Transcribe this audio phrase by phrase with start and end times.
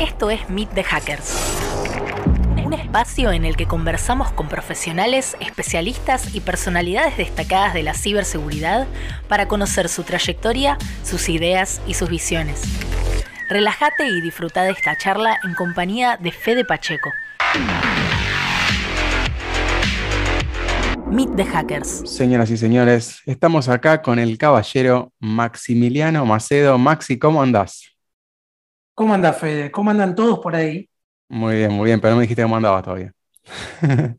[0.00, 1.36] Esto es Meet the Hackers.
[2.64, 8.86] Un espacio en el que conversamos con profesionales, especialistas y personalidades destacadas de la ciberseguridad
[9.28, 12.62] para conocer su trayectoria, sus ideas y sus visiones.
[13.50, 17.10] Relájate y disfruta de esta charla en compañía de Fede Pacheco.
[21.10, 22.04] Meet the Hackers.
[22.06, 26.78] Señoras y señores, estamos acá con el caballero Maximiliano Macedo.
[26.78, 27.99] Maxi, ¿cómo andás?
[29.00, 29.70] ¿Cómo anda Fede?
[29.70, 30.86] ¿Cómo andan todos por ahí?
[31.30, 33.10] Muy bien, muy bien, pero no me dijiste cómo andabas todavía.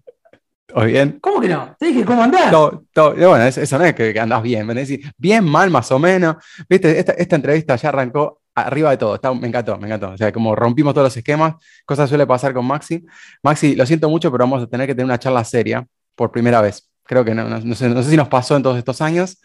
[0.65, 1.19] ¿Todo bien?
[1.21, 1.75] ¿Cómo que no?
[1.77, 2.49] Te dije, ¿cómo andás?
[2.49, 5.91] Todo, todo- bueno, eso, no es que, que andás bien, me decís, bien, mal, más
[5.91, 6.37] o menos.
[6.67, 10.09] Viste, esta, esta entrevista ya arrancó arriba de todo, está- me encantó, me encantó.
[10.13, 11.53] O sea, como rompimos todos los esquemas,
[11.85, 13.05] cosas suele pasar con Maxi.
[13.43, 16.59] Maxi, lo siento mucho, pero vamos a tener que tener una charla seria por primera
[16.59, 16.89] vez.
[17.03, 19.39] Creo que no, no- no sé, no sé si nos pasó en todos estos años,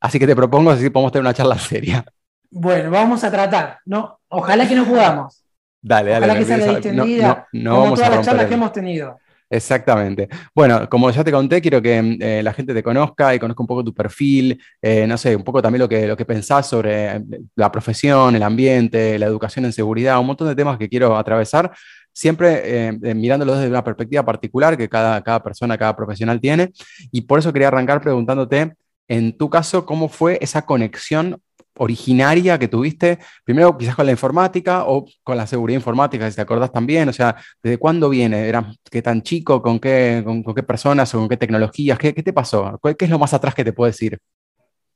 [0.00, 2.04] así que te propongo si podemos tener una charla seria.
[2.50, 3.78] Bueno, vamos a tratar.
[3.86, 5.44] No, ojalá que no podamos.
[5.82, 6.26] Dale, dale.
[6.26, 8.54] Ojalá que sea no- distendida, no- no como vamos a todas las charlas el- que
[8.54, 9.18] hemos tenido.
[9.52, 10.28] Exactamente.
[10.54, 13.66] Bueno, como ya te conté, quiero que eh, la gente te conozca y conozca un
[13.66, 17.16] poco tu perfil, eh, no sé, un poco también lo que, lo que pensás sobre
[17.16, 17.22] eh,
[17.56, 21.72] la profesión, el ambiente, la educación en seguridad, un montón de temas que quiero atravesar,
[22.12, 26.70] siempre eh, mirándolos desde una perspectiva particular que cada, cada persona, cada profesional tiene.
[27.10, 28.74] Y por eso quería arrancar preguntándote,
[29.08, 31.40] en tu caso, ¿cómo fue esa conexión
[31.76, 36.42] originaria que tuviste, primero quizás con la informática o con la seguridad informática, si te
[36.42, 38.48] acordás también, o sea, ¿desde cuándo viene?
[38.48, 39.62] ¿Eras qué tan chico?
[39.62, 41.98] ¿Con qué, con, con qué personas o con qué tecnologías?
[41.98, 42.78] ¿Qué, qué te pasó?
[42.80, 44.18] ¿Cuál- ¿Qué es lo más atrás que te puedo decir?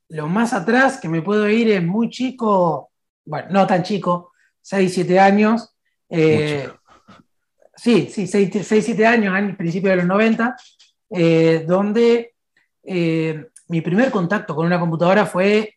[0.09, 2.91] Lo más atrás que me puedo ir es muy chico,
[3.25, 4.31] bueno, no tan chico,
[4.61, 5.73] 6, 7 años.
[6.09, 6.69] eh,
[7.75, 10.55] sí, sí, 6, 7 años, al principio de los 90,
[11.09, 12.33] eh, donde
[12.83, 15.74] eh, mi primer contacto con una computadora fue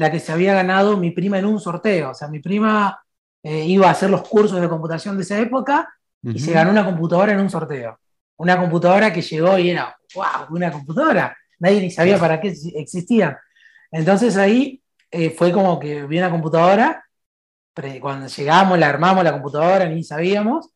[0.00, 2.12] la que se había ganado mi prima en un sorteo.
[2.12, 2.98] O sea, mi prima
[3.42, 6.86] eh, iba a hacer los cursos de computación de esa época y se ganó una
[6.86, 8.00] computadora en un sorteo.
[8.38, 11.36] Una computadora que llegó y era, wow, una computadora.
[11.58, 13.38] Nadie ni sabía para qué existía.
[13.90, 17.04] Entonces ahí eh, fue como que vi una computadora,
[18.00, 20.70] cuando llegamos, la armamos la computadora, ni sabíamos,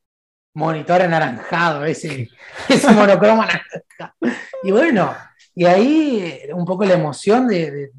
[0.53, 2.29] monitor anaranjado, ese,
[2.69, 4.37] ese monocromo anaranjado.
[4.63, 5.15] Y bueno,
[5.55, 7.91] y ahí eh, un poco la emoción de, de,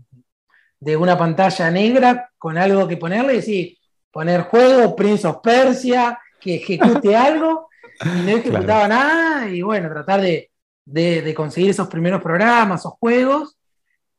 [0.85, 3.77] de una pantalla negra con algo que ponerle y decir,
[4.11, 7.69] poner juego, Prince of Persia, que ejecute algo,
[8.03, 8.87] y no ejecutaba claro.
[8.89, 10.51] nada, y bueno, tratar de,
[10.85, 13.57] de, de, conseguir esos primeros programas, esos juegos,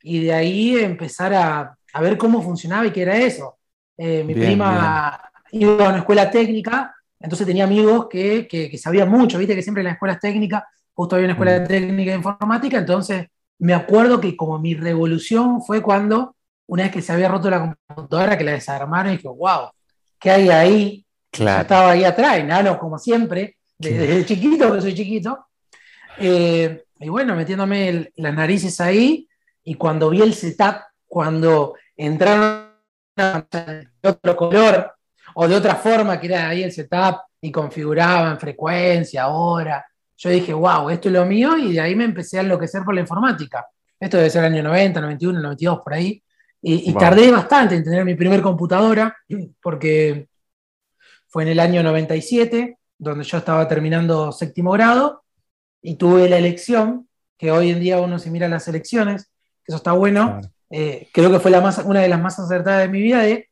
[0.03, 3.59] y de ahí empezar a, a ver cómo funcionaba y qué era eso.
[3.97, 5.21] Eh, mi bien, prima
[5.53, 5.71] bien.
[5.71, 9.63] iba a una escuela técnica, entonces tenía amigos que, que, que, sabían mucho, viste que
[9.63, 11.69] siempre en las escuelas técnicas, justo había una escuela mm.
[11.69, 13.29] técnica de informática, entonces
[13.61, 16.36] me acuerdo que como mi revolución fue cuando,
[16.67, 19.71] una vez que se había roto la computadora, que la desarmaron, y dije, wow,
[20.19, 21.07] ¿qué hay ahí?
[21.31, 21.59] Claro.
[21.59, 25.47] Yo estaba ahí atrás, nano, como siempre, desde, desde chiquito, que soy chiquito.
[26.19, 29.29] Eh, y bueno, metiéndome el, las narices ahí,
[29.63, 30.77] y cuando vi el setup,
[31.07, 32.71] cuando entraron
[33.17, 34.93] de otro color
[35.35, 39.85] o de otra forma, que era ahí el setup, y configuraban frecuencia, hora,
[40.17, 42.95] yo dije, wow, esto es lo mío, y de ahí me empecé a enloquecer por
[42.95, 43.67] la informática.
[44.01, 46.23] Esto debe ser el año 90, 91, 92, por ahí.
[46.69, 47.01] Y, y wow.
[47.01, 49.17] tardé bastante en tener mi primer computadora,
[49.63, 50.29] porque
[51.29, 55.23] fue en el año 97, donde yo estaba terminando séptimo grado,
[55.81, 59.27] y tuve la elección, que hoy en día uno se mira las elecciones,
[59.65, 60.41] que eso está bueno.
[60.41, 60.49] Claro.
[60.71, 63.49] Eh, creo que fue la más, una de las más acertadas de mi vida, de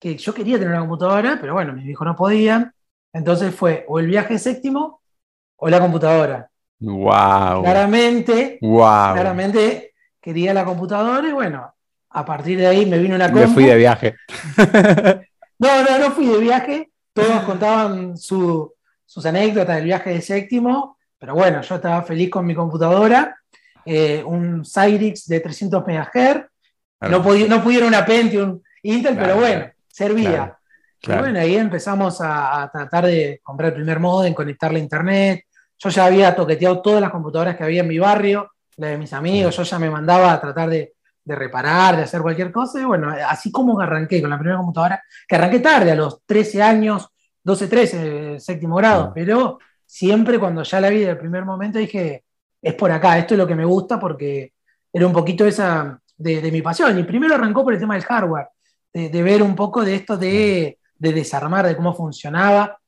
[0.00, 2.72] que yo quería tener una computadora, pero bueno, mis hijos no podían.
[3.12, 5.00] Entonces fue o el viaje séptimo
[5.56, 6.50] o la computadora.
[6.80, 7.62] Wow.
[7.62, 9.12] Claramente, wow.
[9.14, 11.72] claramente quería la computadora y bueno,
[12.18, 13.46] a partir de ahí me vino una compu.
[13.46, 14.16] Me fui de viaje.
[15.58, 16.90] no, no, no fui de viaje.
[17.12, 18.74] Todos contaban su,
[19.04, 23.36] sus anécdotas del viaje de séptimo, pero bueno, yo estaba feliz con mi computadora.
[23.84, 26.44] Eh, un Cyrix de 300 MHz.
[27.02, 30.58] No, no pudieron una Pentium Intel, claro, pero bueno, servía.
[31.00, 34.82] Claro, y bueno, ahí empezamos a, a, tratar de comprar el primer modem, conectarle a
[34.82, 35.44] internet.
[35.78, 39.12] Yo ya había toqueteado todas las computadoras que había en mi barrio, la de mis
[39.12, 40.94] amigos, yo ya me mandaba a tratar de,
[41.28, 42.80] de, reparar, de hacer cualquier cosa.
[42.80, 46.62] Y bueno, así como arranqué con la primera computadora, que arranqué tarde, a los 13
[46.62, 47.08] años,
[47.44, 52.24] 12, 13, séptimo grado, pero siempre cuando ya la vi del primer momento dije,
[52.60, 54.52] es por acá, esto es lo que me gusta porque
[54.92, 56.98] era un poquito esa de, de mi pasión.
[56.98, 58.48] Y primero arrancó por el tema del hardware,
[58.92, 62.78] de, de ver un poco de esto de, de, desarmar, de cómo funcionaba.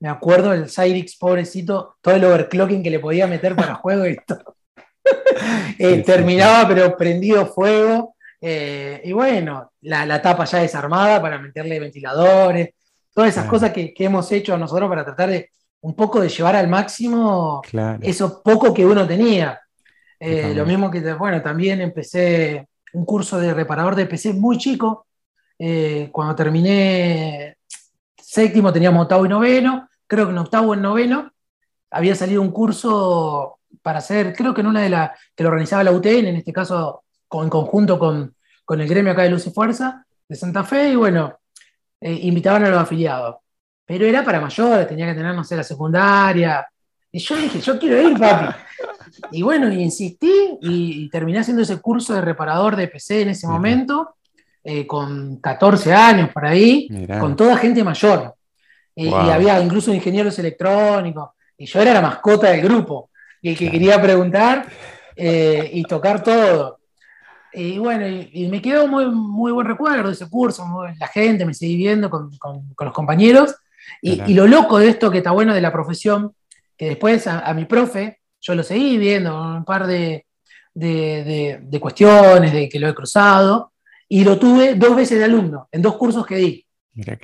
[0.00, 4.16] Me acuerdo del Cyrix, pobrecito, todo el overclocking que le podía meter para juego y
[4.26, 4.56] todo.
[5.78, 8.16] eh, terminaba, pero prendido fuego.
[8.40, 12.70] Eh, y bueno, la, la, tapa ya desarmada para meterle ventiladores.
[13.14, 16.68] todas esas cosas que, hemos hecho nosotros para tratar de un poco de llevar al
[16.68, 17.62] máximo
[18.00, 19.60] eso poco que uno tenía.
[20.18, 25.06] Eh, lo mismo que, bueno, también empecé un curso de reparador de PC muy chico.
[26.10, 27.56] Cuando terminé
[28.16, 31.30] séptimo teníamos octavo y noveno, creo que en octavo y noveno
[31.90, 35.84] había salido un curso para hacer, creo que en una de las que lo organizaba
[35.84, 38.34] la UTN, en este caso en conjunto con,
[38.64, 41.38] con, el gremio acá de Luz y Fuerza de Santa Fe, y bueno,
[42.00, 43.36] eh, invitaban a los afiliados.
[43.84, 46.66] Pero era para mayores, tenía que tener, no sé, la secundaria.
[47.12, 48.54] Y yo dije, yo quiero ir, papi.
[49.32, 54.16] Y bueno, insistí y, terminé haciendo ese curso de reparador de PC en ese momento,
[54.62, 56.88] eh, con 14 años por ahí,
[57.20, 58.34] con toda gente mayor.
[58.94, 61.30] Y había incluso ingenieros electrónicos.
[61.58, 63.10] Y yo era la mascota del grupo,
[63.44, 64.66] y el que quería preguntar
[65.14, 66.80] eh, y tocar todo.
[67.52, 70.64] Y bueno, y, me quedó muy, muy buen recuerdo de ese curso,
[70.98, 72.30] la gente, me seguí viendo con,
[72.80, 73.54] los compañeros.
[74.00, 76.32] Y, lo loco de esto que está bueno de la profesión,
[76.78, 80.24] que después a, mi profe, yo lo seguí viendo, un par de,
[80.72, 83.72] de, cuestiones, de que lo he cruzado,
[84.08, 86.66] y lo tuve dos veces de alumno, en dos cursos que di.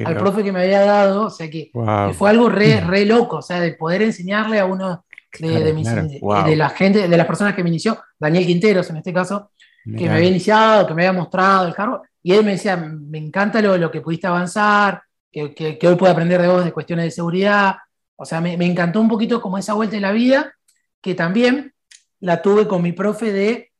[0.05, 1.71] al profe que me había dado, o sea que,
[2.13, 5.03] fue algo re, re, loco, o sea, de poder enseñarle a uno
[5.39, 9.13] de, mis, de, la gente, de las personas que me inició, Daniel Quinteros en este
[9.13, 9.53] caso,
[9.85, 13.19] que me había iniciado, que me había mostrado el cargo, y él me decía, me
[13.19, 17.05] encanta lo, lo que pudiste avanzar, que, que, hoy puedo aprender de vos de cuestiones
[17.07, 17.77] de seguridad,
[18.17, 20.53] o sea, me, me, encantó un poquito como esa vuelta de la vida,
[21.01, 21.73] que también
[22.21, 23.71] la tuve con mi profe de,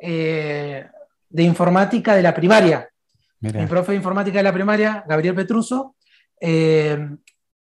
[0.00, 0.86] eh,
[1.28, 2.88] de informática de la primaria.
[3.40, 5.94] Mi profe de informática de la primaria, Gabriel Petruso,
[6.40, 6.98] eh,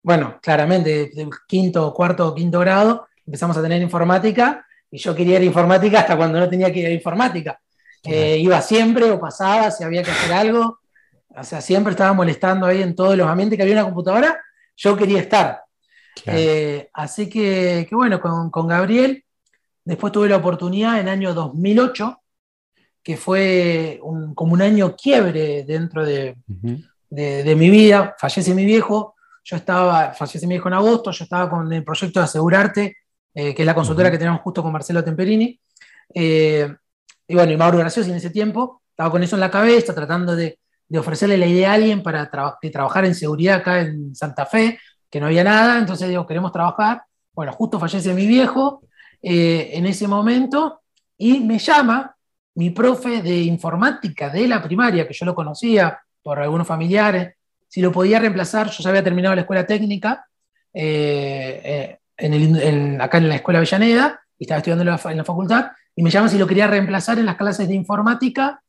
[0.01, 5.43] bueno, claramente, de quinto, cuarto, quinto grado, empezamos a tener informática, y yo quería ir
[5.43, 7.59] a informática hasta cuando no tenía que ir a informática.
[8.03, 10.79] Eh, iba siempre o pasaba si había que hacer algo.
[11.27, 14.39] O sea, siempre estaba molestando ahí en todos los ambientes que había una computadora.
[14.75, 15.61] Yo quería estar.
[16.25, 19.23] Eh, así que, bueno, con, Gabriel,
[19.85, 22.19] después tuve la oportunidad en el año 2008,
[23.03, 23.99] que fue
[24.33, 26.35] como un año quiebre dentro de,
[27.11, 28.15] mi vida.
[28.17, 32.19] Fallece mi viejo, yo estaba, fallece mi viejo en agosto, yo estaba con el proyecto
[32.19, 32.97] de asegurarte,
[33.39, 35.59] eh, que es la consultora que tenemos justo con Marcelo Temperini.
[37.29, 40.35] Y bueno, y Mauro Graciosi en ese tiempo estaba con eso en la cabeza, tratando
[40.35, 40.57] de,
[40.97, 45.27] ofrecerle la idea a alguien para trabajar en seguridad acá en Santa Fe, que no
[45.27, 47.03] había nada, entonces digo, queremos trabajar.
[47.31, 48.81] Bueno, justo fallece mi viejo
[49.21, 50.81] eh, en ese momento
[51.15, 52.15] y me llama
[52.55, 57.35] mi profe de informática de la primaria, que yo lo conocía por algunos familiares,
[57.67, 60.25] si lo podía reemplazar, yo ya había terminado la escuela técnica
[60.73, 61.99] eh, eh,
[63.01, 66.37] acá en la escuela Avellaneda y estaba estudiando en la facultad, y me llama si
[66.37, 68.61] lo quería reemplazar en las clases de informática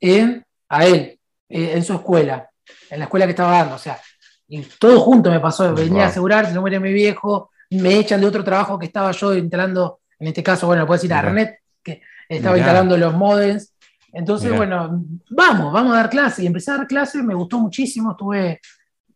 [0.00, 1.18] en, a él,
[1.48, 2.48] eh, en su escuela,
[2.88, 3.74] en la escuela que estaba dando.
[3.74, 4.00] O sea,
[4.48, 8.20] y todo junto me pasó, venía a asegurar, si no muere mi viejo, me echan
[8.20, 11.58] de otro trabajo que estado yo instalando, en este caso, bueno, puedo decir a Renet,
[11.82, 13.74] que estaba instalando los modems.
[14.12, 16.44] Entonces, bueno, vamos, vamos a dar clases.
[16.44, 18.60] Y empecé a dar clases, me gustó muchísimo, estuve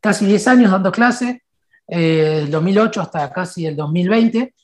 [0.00, 1.38] casi 10 años dando clases,
[1.86, 4.54] eh, del 2008 hasta casi el 2020,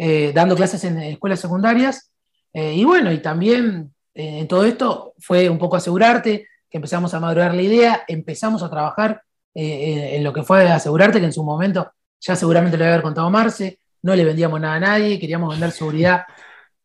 [0.00, 2.12] eh, dando clases en escuelas secundarias.
[2.52, 7.12] Eh, y bueno, y también eh, en todo esto fue un poco asegurarte, que empezamos
[7.14, 9.22] a madurar la idea, empezamos a trabajar
[9.54, 13.80] en lo que fue asegurarte, que en su momento ya seguramente lo había contado Marce,
[14.02, 16.26] no le vendíamos nada a nadie, queríamos vender seguridad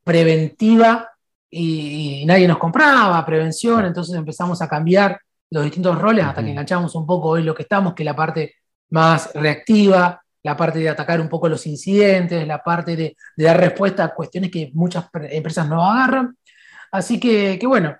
[0.04, 1.10] preventiva
[1.50, 5.20] y, nadie nos compraba, prevención, entonces empezamos a cambiar
[5.52, 8.56] los distintos roles hasta que enganchamos un poco hoy lo que estamos, que la parte
[8.90, 14.04] más reactiva, la parte de atacar un poco los incidentes, la parte de, dar respuesta
[14.04, 16.38] a cuestiones que muchas empresas no agarran.
[16.92, 17.96] Así que, bueno,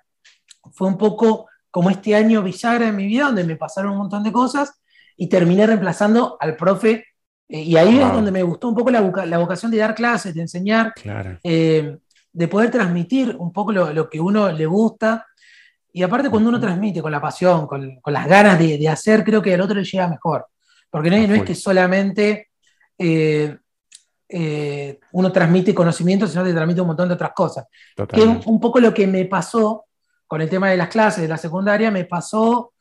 [0.72, 4.22] fue un poco como este año bisagra en mi vida, donde me pasaron un montón
[4.22, 4.80] de cosas
[5.16, 7.04] y terminé reemplazando al profe.
[7.48, 9.00] Eh, y ahí es donde me gustó un poco la,
[9.38, 10.92] vocación de dar clases, de enseñar,
[11.42, 11.98] eh,
[12.32, 15.26] de poder transmitir un poco lo, que uno le gusta.
[15.92, 19.40] Y aparte cuando uno transmite con la pasión, con, las ganas de, de, hacer, creo
[19.40, 20.46] que al otro le llega mejor.
[20.94, 22.50] Porque no, es que solamente
[22.96, 23.58] eh,
[24.28, 27.66] eh, uno transmite conocimiento, sino que transmite un montón de otras cosas.
[27.96, 29.86] Que es un poco lo que me pasó
[30.28, 32.74] con el tema de las clases de la secundaria, me pasó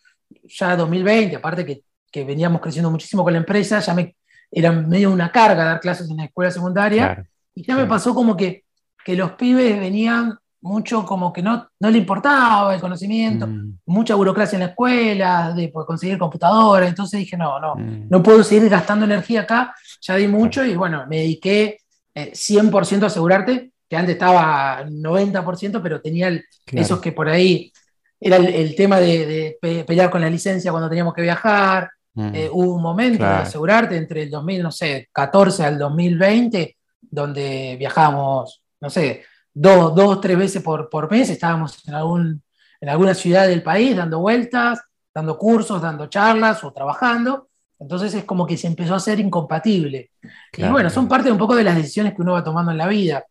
[0.43, 4.15] ya 2020, aparte que, veníamos creciendo muchísimo con la empresa, ya me
[4.51, 8.37] era medio una carga dar clases en la escuela secundaria, y ya me pasó como
[8.37, 8.65] que,
[9.03, 13.79] que los pibes venían mucho como que no, no le importaba el conocimiento, mm.
[13.85, 18.07] mucha burocracia en la escuela, de conseguir computadora, entonces dije, no, no, mm.
[18.09, 21.77] no puedo seguir gastando energía acá, ya di mucho y bueno, me dediqué
[22.15, 26.31] 100% eh, a asegurarte, que antes estaba 90%, pero tenía
[26.71, 27.71] esos que por ahí
[28.19, 32.35] era el, tema de, pelear con la licencia cuando teníamos que viajar, Mm.
[32.35, 39.23] Eh, hubo un momento de asegurarte entre el 2014 al 2020, donde viajamos, no sé,
[39.53, 42.43] dos, dos tres veces por, por mes, estábamos en, algún,
[42.81, 44.81] en alguna ciudad del país dando vueltas,
[45.13, 47.49] dando cursos, dando charlas o trabajando.
[47.79, 50.11] Entonces es como que se empezó a ser incompatible.
[50.57, 52.87] y bueno, son parte un poco de las decisiones que uno va tomando en la
[52.87, 53.25] vida.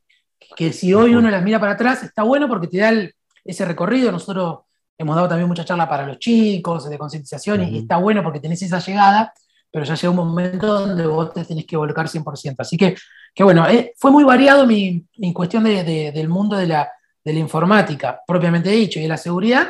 [0.57, 2.93] Que si hoy uno las mira para atrás, está bueno porque te da
[3.45, 4.13] ese recorrido.
[4.13, 4.61] Nosotros
[4.99, 8.61] hemos dado también mucha charla para los chicos, de concientización, y está bueno porque tenés
[8.63, 9.33] esa llegada,
[9.73, 12.57] pero ya llega un momento donde vos te tenés que volcar 100%.
[12.59, 12.95] Así que,
[13.35, 16.93] que bueno, eh, fue muy variado mi, mi cuestión de, del mundo de la,
[17.25, 19.69] de la, informática, propiamente dicho, y de la seguridad.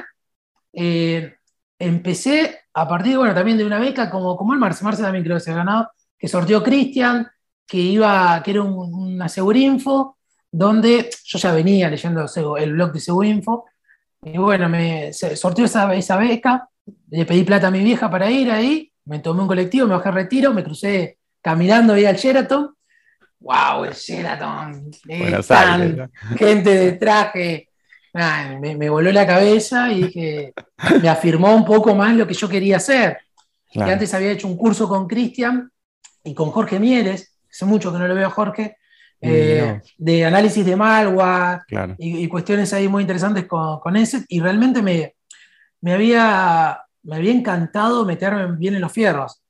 [0.72, 1.36] Eh,
[1.78, 5.36] empecé a partir, bueno, también de una beca como, como el Marce, Marce también creo
[5.36, 7.28] que se ha ganado, que sorteó Cristian,
[7.64, 10.18] que iba, que era una Segurinfo,
[10.50, 13.66] donde yo ya venía leyendo el blog de Segurinfo,
[14.24, 16.68] y bueno, me sorteó esa, esa beca,
[17.10, 20.08] le pedí plata a mi vieja para ir ahí, me tomé un colectivo, me bajé
[20.08, 22.74] al retiro, me crucé caminando ahí al Sheraton.
[23.40, 23.84] ¡Wow!
[23.84, 24.90] El Sheraton.
[26.36, 27.68] gente de traje.
[28.60, 30.52] me, voló la cabeza y dije,
[31.00, 33.18] me afirmó un poco más lo que yo quería hacer.
[33.70, 35.70] Que antes había hecho un curso con Cristian
[36.22, 38.76] y con Jorge Mieres, hace mucho que no lo veo a Jorge,
[39.24, 41.60] eh, de análisis de malware
[41.96, 45.14] y, cuestiones ahí muy interesantes con, con ese, y realmente me,
[45.80, 49.42] me, había, me había encantado meterme bien en los fierros.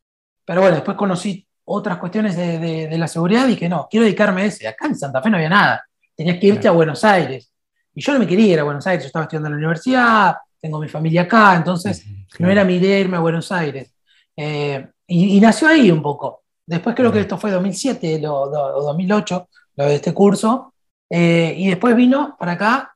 [0.44, 4.42] Pero bueno, después conocí otras cuestiones de, de, la seguridad y dije, no, quiero dedicarme
[4.42, 4.66] a ese.
[4.66, 5.84] Acá en Santa Fe no había nada.
[6.14, 7.52] Tenías que irte a Buenos Aires.
[7.94, 10.36] Y yo no me quería ir a Buenos Aires, yo estaba estudiando en la universidad,
[10.60, 12.06] tengo mi familia acá, entonces
[12.38, 13.94] no era mi idea irme a Buenos Aires.
[14.36, 16.42] Eh, y, nació ahí un poco.
[16.64, 18.48] Después creo que esto fue 2007 o
[18.82, 20.72] 2008, lo de este curso.
[21.10, 22.94] Eh, y después vino para acá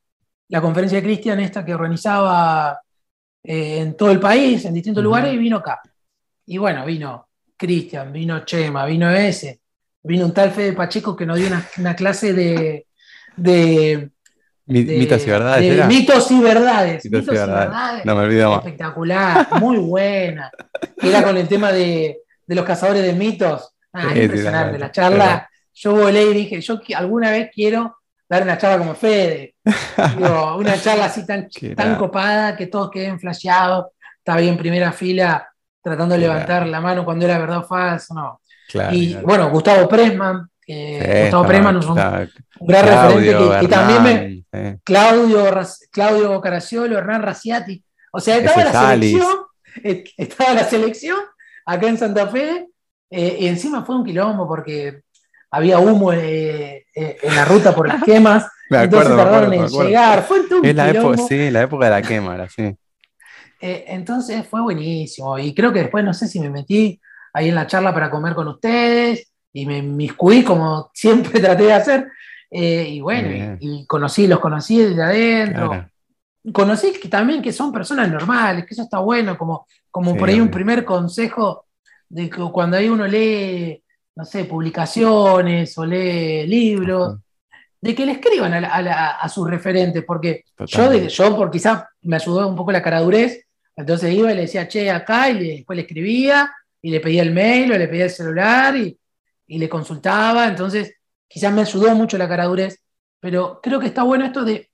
[0.48, 2.80] la conferencia de Cristian, esta que organizaba
[3.47, 5.81] eh, en todo el país, en distintos lugares, y vino acá.
[6.47, 9.61] Y bueno, vino Cristian, vino Chema, vino ese,
[10.03, 11.49] vino un tal Fede Pacheco que nos dio
[11.79, 12.87] una, clase de,
[13.37, 14.11] de,
[14.67, 15.87] mitos y verdades.
[15.87, 17.05] mitos y verdades.
[17.05, 18.05] Mitos, y verdades.
[18.05, 18.59] No me olvido más.
[18.65, 20.50] Espectacular, muy buena.
[20.97, 23.75] Era con el tema de, los cazadores de mitos.
[23.93, 24.79] Ah, impresionante.
[24.79, 29.54] la charla yo volé y dije, yo alguna vez quiero dar una charla como Fede.
[30.56, 33.87] una charla así tan, tan copada que todos queden flasheados.
[34.18, 35.49] Estaba ahí en primera fila
[35.83, 38.14] tratando de levantar la mano cuando era verdad o falso.
[38.14, 38.40] No.
[38.92, 40.49] y bueno, Gustavo Presman.
[40.66, 44.80] Gustavo Presman es un, gran referente que, también me.
[44.83, 45.45] Claudio,
[45.92, 47.85] Claudio Caraciolo, Hernán Raciati.
[48.12, 49.37] O sea, estaba la selección.
[50.16, 51.18] Estaba la selección
[51.66, 52.66] acá en Santa Fe.
[53.11, 55.02] Eh, y encima fue un quilombo porque
[55.56, 58.46] había humo eh, eh, en la ruta por las quemas.
[58.70, 60.22] entonces tardaron en llegar.
[60.25, 62.76] Fue es la época, sí, la época de la quema, sí.
[63.58, 65.38] Eh, entonces fue buenísimo.
[65.38, 67.00] Y creo que después, no sé si me metí
[67.32, 71.72] ahí en la charla para comer con ustedes y me miscuí como siempre traté de
[71.72, 72.06] hacer.
[72.50, 75.86] y bueno, y, conocí, los conocí desde adentro.
[76.52, 80.38] Conocí que, también que son personas normales, que eso está bueno, como, como por ahí
[80.38, 81.64] un primer consejo
[82.10, 83.82] de que cuando ahí uno lee
[84.16, 87.18] no sé, publicaciones o lee libros,
[87.80, 92.56] de que le escriban a, sus referentes, porque yo, yo por quizás me ayudó un
[92.56, 93.46] poco la caradurez,
[93.76, 97.32] entonces iba y le decía, che, acá, y después le escribía, y le pedía el
[97.32, 98.99] mail o le pedía el celular, y,
[99.49, 100.94] le consultaba, entonces
[101.28, 102.80] quizás me ayudó mucho la caradurez,
[103.20, 104.70] pero creo que está bueno esto de,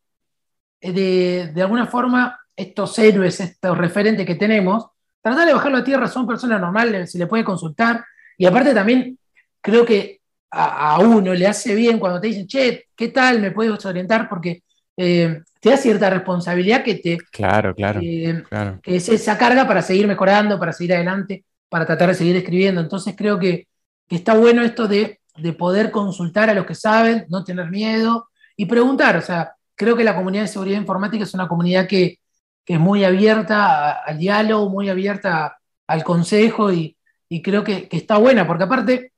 [0.81, 4.87] de, de alguna forma, estos héroes, estos referentes que tenemos,
[5.21, 8.05] tratar de bajarlo a tierra, son personas normales, se le puede consultar,
[8.39, 9.19] y aparte también
[9.63, 13.41] creo que a, uno le hace bien cuando te dicen, che, ¿qué tal?
[13.41, 14.29] ¿Me puedes orientar?
[14.29, 14.63] Porque
[14.97, 17.19] eh, te da cierta responsabilidad que te.
[17.31, 18.45] Claro, claro, eh,
[18.83, 22.83] Que es esa carga para seguir mejorando, para seguir adelante, para tratar de seguir escribiendo.
[22.83, 23.67] Entonces creo que,
[24.11, 25.21] está bueno esto de,
[25.59, 29.17] poder consultar a los que saben, no tener miedo y preguntar.
[29.17, 32.19] O sea, creo que la comunidad de seguridad informática es una comunidad que,
[32.67, 36.97] es muy abierta al diálogo, muy abierta al consejo y,
[37.43, 39.12] creo que, que, está buena, porque aparte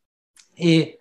[0.57, 0.99] eh,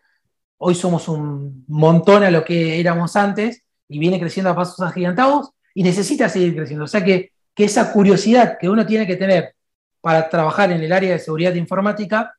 [0.58, 5.50] hoy somos un montón a lo que éramos antes y viene creciendo a pasos agigantados
[5.74, 6.86] y necesita seguir creciendo.
[6.86, 9.54] O sea que, esa curiosidad que uno tiene que tener
[10.02, 12.34] para trabajar en el área de seguridad informática,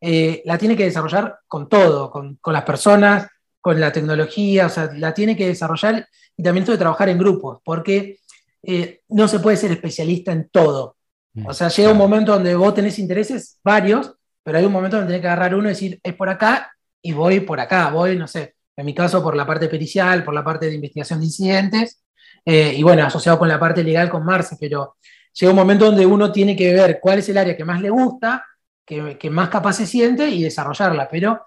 [0.00, 3.26] eh, la tiene que desarrollar con todo, con, las personas,
[3.60, 7.18] con la tecnología, o sea, la tiene que desarrollar y también tiene que trabajar en
[7.18, 8.20] grupos, porque
[8.62, 10.96] eh, no se puede ser especialista en todo.
[11.34, 14.96] Mm, o sea, llega un momento donde vos tenés intereses varios pero hay un momento
[14.96, 18.16] donde tenés que agarrar uno y decir, es por acá y voy por acá, voy,
[18.16, 21.26] no sé, en mi caso por la parte pericial, por la parte de investigación de
[21.26, 22.02] incidentes,
[22.44, 24.96] eh, y bueno, asociado con la parte legal con Marce, pero
[25.32, 27.90] llega un momento donde uno tiene que ver cuál es el área que más le
[27.90, 28.44] gusta
[28.84, 31.44] que, más capaz se siente y desarrollarla, pero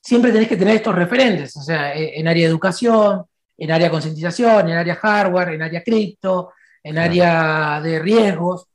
[0.00, 3.24] siempre tenés que tener estos referentes, o sea, e, en área de educación,
[3.56, 8.66] en área de concientización, en área hardware, en área cripto, en área de riesgos,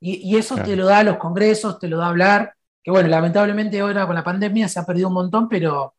[0.00, 4.06] y, eso te lo da los congresos, te lo da hablar, que bueno, lamentablemente ahora
[4.06, 5.94] con la pandemia se ha perdido un montón, pero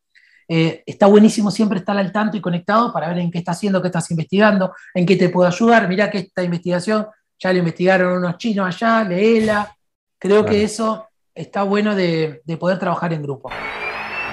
[0.48, 3.82] eh, está buenísimo siempre estar al tanto y conectado para ver en qué estás haciendo,
[3.82, 5.90] qué estás investigando, en qué te puedo ayudar.
[5.90, 7.08] Mirá que esta investigación
[7.40, 9.76] ya la investigaron unos chinos allá, leela.
[10.20, 13.50] Creo que eso está bueno de, de poder trabajar en grupo.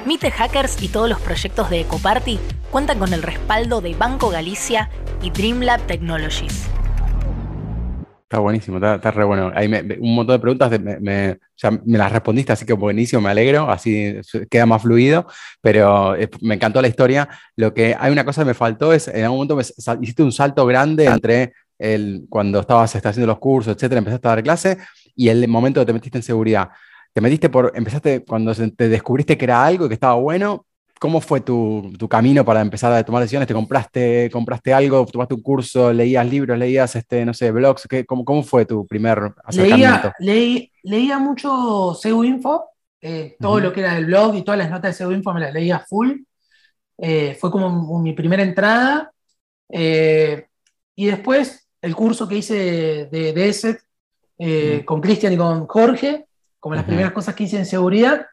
[0.04, 2.38] Mite Hackers y todos los proyectos de Ecoparty
[2.70, 4.90] cuentan con el respaldo de Banco Galicia
[5.22, 6.68] y Dreamlab Technologies.
[8.32, 9.52] Está buenísimo, está, re bueno.
[9.54, 9.66] Hay
[10.00, 11.38] un montón de preguntas, me,
[11.84, 14.16] las respondiste, así que buenísimo, me alegro, así
[14.48, 15.26] queda más fluido,
[15.60, 17.28] pero eh, me encantó la historia.
[17.56, 19.60] Lo que hay una cosa que me faltó es, en algún momento
[20.00, 24.42] hiciste un salto grande entre el, cuando estabas haciendo los cursos, etcétera, empezaste a dar
[24.42, 24.78] clase
[25.14, 26.70] y el momento que te metiste en seguridad.
[27.12, 30.64] Te metiste por, empezaste cuando te descubriste que era algo y que estaba bueno,
[31.02, 33.48] ¿Cómo fue tu, camino para empezar a tomar decisiones?
[33.48, 37.88] ¿Te compraste, compraste algo, tomaste un curso, leías libros, leías, este, no sé, blogs?
[37.88, 40.12] ¿Qué, cómo, cómo, fue tu primer acercamiento?
[40.20, 42.66] Leía, leía mucho SEUinfo,
[43.00, 45.52] eh, todo lo que era del blog y todas las notas de SEUinfo me las
[45.52, 46.20] leía full.
[46.98, 49.10] Eh, fue como mi primera entrada.
[49.70, 50.46] Eh,
[50.94, 53.80] y después el curso que hice de, de ESET
[54.84, 56.26] con Cristian y con Jorge,
[56.60, 58.24] como las primeras cosas que hice en seguridad.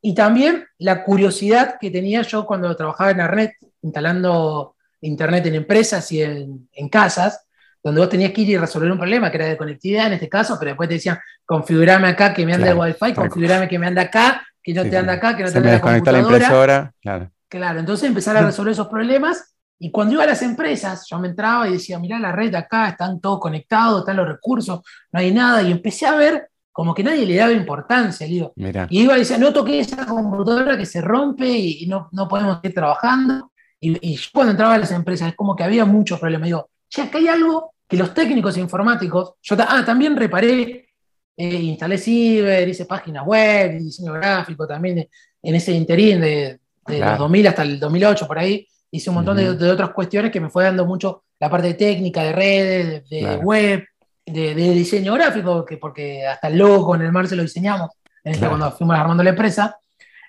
[0.00, 3.52] Y también la curiosidad que tenía yo cuando trabajaba en Arnet,
[3.82, 7.46] instalando Internet en empresas y en, casas,
[7.82, 10.28] donde vos tenías que ir y resolver un problema que era de conectividad en este
[10.28, 13.86] caso, pero después te decían, configurame acá que me anda el Wi-Fi, configurame que me
[13.86, 16.12] anda acá, que no te anda acá, que no te anda la computadora.
[16.12, 17.30] la impresora, claro.
[17.48, 21.28] Claro, entonces empezar a resolver esos problemas y cuando iba a las empresas, yo me
[21.28, 24.80] entraba y decía, mirá la red acá, están todos conectados, están los recursos,
[25.12, 28.24] no hay nada, y empecé a ver como que nadie le daba importancia.
[28.24, 28.52] Digo.
[28.88, 32.60] Y iba y decía, no toqué esa computadora que se rompe y, no, no, podemos
[32.62, 33.50] seguir trabajando.
[33.80, 36.46] Y, yo cuando entraba a las empresas es como que había muchos problemas.
[36.46, 40.90] Digo, che, acá hay algo que los técnicos informáticos, yo ah, también reparé,
[41.36, 45.08] eh, instalé ciber, hice páginas web, diseño gráfico también
[45.42, 49.68] en ese interín de, los 2000 hasta el 2008 por ahí, hice un montón de,
[49.68, 53.82] otras cuestiones que me fue dando mucho la parte técnica, de redes, de, web,
[54.30, 57.90] de, diseño gráfico, que porque hasta el logo en el mar se lo diseñamos,
[58.24, 59.78] en cuando fuimos armando la empresa.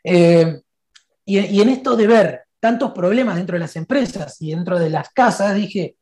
[0.04, 0.62] Eh,
[1.26, 5.10] y, en esto de ver tantos problemas dentro de las empresas y dentro de las
[5.10, 5.96] casas, dije,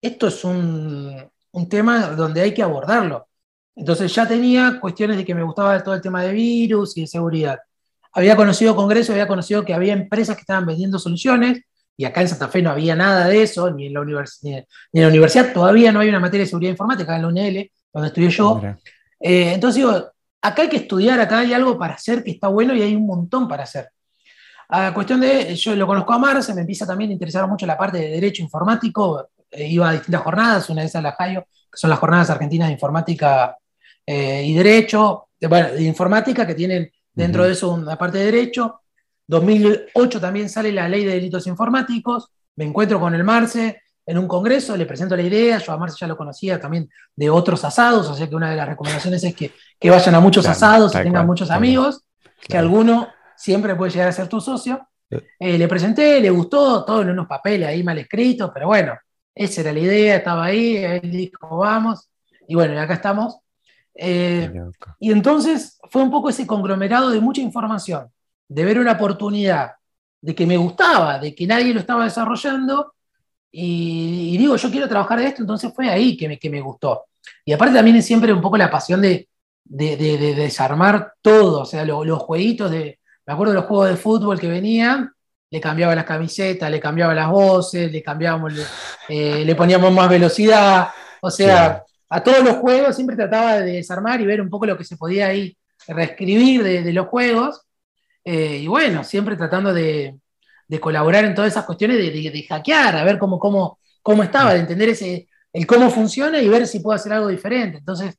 [0.00, 3.28] esto es un, un tema donde hay que abordarlo.
[3.74, 7.06] Entonces ya tenía cuestiones de que me gustaba todo el tema de virus y de
[7.06, 7.58] seguridad.
[8.12, 11.62] Había conocido Congreso, había conocido que había empresas que estaban vendiendo soluciones,
[12.00, 14.04] y acá en Santa Fe no había nada de eso, ni en la,
[14.42, 17.72] ni en la universidad todavía no hay una materia de seguridad informática, en la UNL,
[17.92, 18.62] donde estudié yo.
[19.18, 20.06] Eh, entonces digo,
[20.40, 23.04] acá hay que estudiar, acá hay algo para hacer que está bueno y hay un
[23.04, 23.88] montón para hacer.
[24.68, 27.76] A cuestión de, yo lo conozco a Marce, me empieza también a interesar mucho la
[27.76, 31.78] parte de derecho informático, eh, iba a distintas jornadas, una de esas la Jayo, que
[31.78, 33.56] son las jornadas argentinas de informática
[34.06, 38.26] eh, y derecho, de, bueno, de informática que tienen dentro de eso una parte de
[38.26, 38.82] derecho,
[39.28, 44.26] 2008 también sale la ley de delitos informáticos, me encuentro con el Marce en un
[44.26, 48.08] congreso, le presento la idea, yo a Marce ya lo conocía también de otros asados,
[48.08, 49.52] o sea que una de las recomendaciones es que,
[49.88, 52.04] vayan a muchos asados y tengan muchos amigos,
[52.40, 54.88] que alguno siempre puede llegar a ser tu socio.
[55.10, 58.94] Eh, le presenté, le gustó, todo en unos papeles ahí mal escritos, pero bueno,
[59.34, 62.08] esa era la idea, estaba ahí, él dijo, vamos,
[62.46, 63.38] y bueno, y acá estamos.
[63.94, 64.50] Eh,
[65.00, 68.10] y entonces fue un poco ese conglomerado de mucha información
[68.48, 69.72] de ver una oportunidad,
[70.20, 72.94] de que me gustaba, de que nadie lo estaba desarrollando,
[73.50, 77.06] y, digo, yo quiero trabajar de esto, entonces fue ahí que me, que me gustó.
[77.44, 79.28] Y aparte también es siempre un poco la pasión de,
[79.64, 84.40] de, desarmar todo, o sea, los jueguitos de, me acuerdo de los juegos de fútbol
[84.40, 85.12] que venían,
[85.50, 88.64] le cambiaba las camisetas, le cambiaba las voces, le cambiábamos, le,
[89.08, 90.88] eh, poníamos más velocidad,
[91.20, 94.76] o sea, a todos los juegos siempre trataba de desarmar y ver un poco lo
[94.76, 95.56] que se podía ahí
[95.86, 97.62] reescribir de, de los juegos,
[98.30, 100.14] eh, y bueno, siempre tratando de,
[100.82, 104.90] colaborar en todas esas cuestiones de, hackear, a ver cómo, cómo, cómo estaba, de entender
[104.90, 107.78] ese, el cómo funciona y ver si puedo hacer algo diferente.
[107.78, 108.18] Entonces,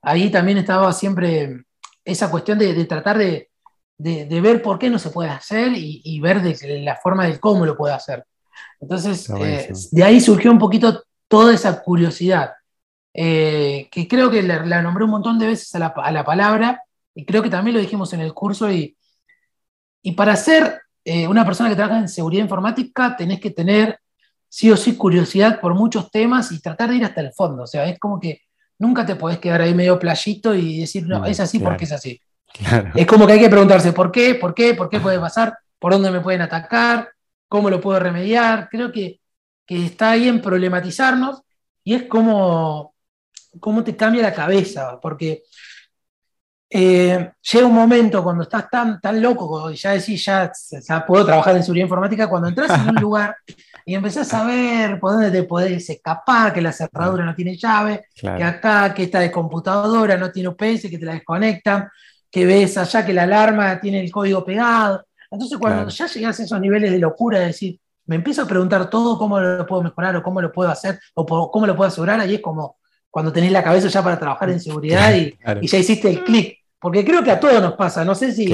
[0.00, 1.64] ahí también estaba siempre
[2.02, 3.50] esa cuestión de, tratar de,
[3.98, 7.94] ver por qué no se puede hacer y, ver la forma de cómo lo puedo
[7.94, 8.24] hacer.
[8.80, 12.52] Entonces, eh, de ahí surgió un poquito toda esa curiosidad,
[13.12, 16.82] eh, que creo que la, nombré un montón de veces a la, a la, palabra,
[17.14, 18.96] y creo que también lo dijimos en el curso, y,
[20.02, 23.98] y para ser eh, una persona que trabaja en seguridad informática, tenés que tener
[24.48, 27.62] sí o sí curiosidad por muchos temas y tratar de ir hasta el fondo.
[27.62, 28.42] O sea, es como que
[28.78, 32.20] nunca te podés quedar ahí medio playito y decir, no, es así porque es así.
[32.94, 35.92] Es como que hay que preguntarse por qué, por qué, por qué puede pasar, por
[35.92, 37.08] dónde me pueden atacar,
[37.48, 38.68] cómo lo puedo remediar.
[38.70, 39.20] Creo que,
[39.64, 41.40] que está ahí en problematizarnos
[41.82, 42.94] y es como
[43.58, 45.42] cómo te cambia la cabeza, porque
[46.74, 50.50] eh, llega un momento cuando estás tan, tan loco, y ya decís, ya,
[50.88, 53.36] ya, puedo trabajar en seguridad informática, cuando entras en un lugar
[53.84, 58.06] y empezás a ver por dónde te podés escapar, que la cerradura no tiene llave,
[58.14, 61.90] que acá, que esta de computadora no tiene UPS, que te la desconectan,
[62.30, 65.04] que ves allá que la alarma tiene el código pegado.
[65.30, 68.88] Entonces, cuando ya llegas a esos niveles de locura, de decir, me empiezo a preguntar
[68.88, 72.20] todo cómo lo puedo mejorar o cómo lo puedo hacer o cómo lo puedo asegurar,
[72.20, 72.76] ahí es como
[73.12, 76.61] cuando tenés la cabeza ya para trabajar en seguridad y, ya hiciste el clic.
[76.82, 78.52] Porque creo que a todos nos pasa, no sé si,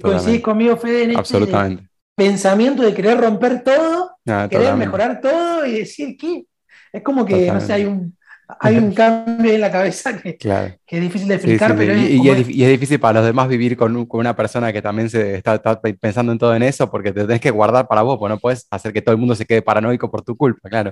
[0.00, 1.78] coincidís conmigo, Fede, en este
[2.14, 4.16] pensamiento de querer romper todo,
[4.48, 6.46] querer mejorar todo y decir que
[6.90, 8.16] es como que, no sé, hay un,
[8.58, 12.98] hay un cambio en la cabeza que, es difícil de explicar, pero y, es, difícil
[12.98, 15.60] para los demás vivir con, una persona que también se está,
[16.00, 18.66] pensando en todo en eso, porque te tenés que guardar para vos, pues no puedes
[18.70, 20.90] hacer que todo el mundo se quede paranoico por tu culpa, claro.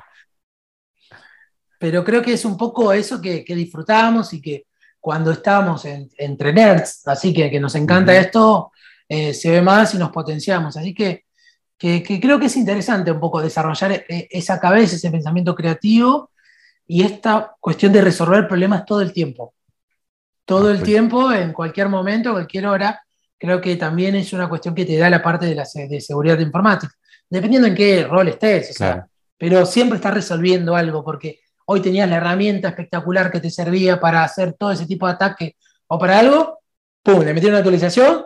[1.78, 4.65] Pero creo que es un poco eso que, que disfrutamos y que
[5.06, 8.72] cuando estamos entre nerds, así que, que nos encanta esto,
[9.08, 10.76] eh, se ve más y nos potenciamos.
[10.76, 11.26] Así que,
[11.78, 16.32] que, creo que es interesante un poco desarrollar e, esa cabeza, ese pensamiento creativo
[16.88, 19.54] y esta cuestión de resolver problemas todo el tiempo.
[20.44, 23.00] Todo el tiempo, en cualquier momento, cualquier hora,
[23.38, 26.40] creo que también es una cuestión que te da la parte de, la, de seguridad
[26.40, 26.92] informática,
[27.30, 29.06] dependiendo en qué rol estés, o sea,
[29.38, 34.24] pero siempre estás resolviendo algo, porque hoy tenías la herramienta espectacular que te servía para
[34.24, 35.56] hacer todo ese tipo de ataque
[35.88, 36.60] o para algo,
[37.02, 38.24] pum, le metieron una actualización,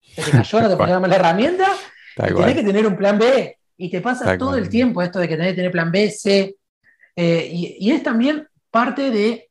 [0.00, 1.66] se te cayó, no te más la herramienta,
[2.16, 3.58] y tenés que tener un plan B.
[3.78, 6.56] Y te pasa todo el tiempo esto de que tenés que tener plan B, C.
[7.14, 9.50] Eh, y, es también parte de,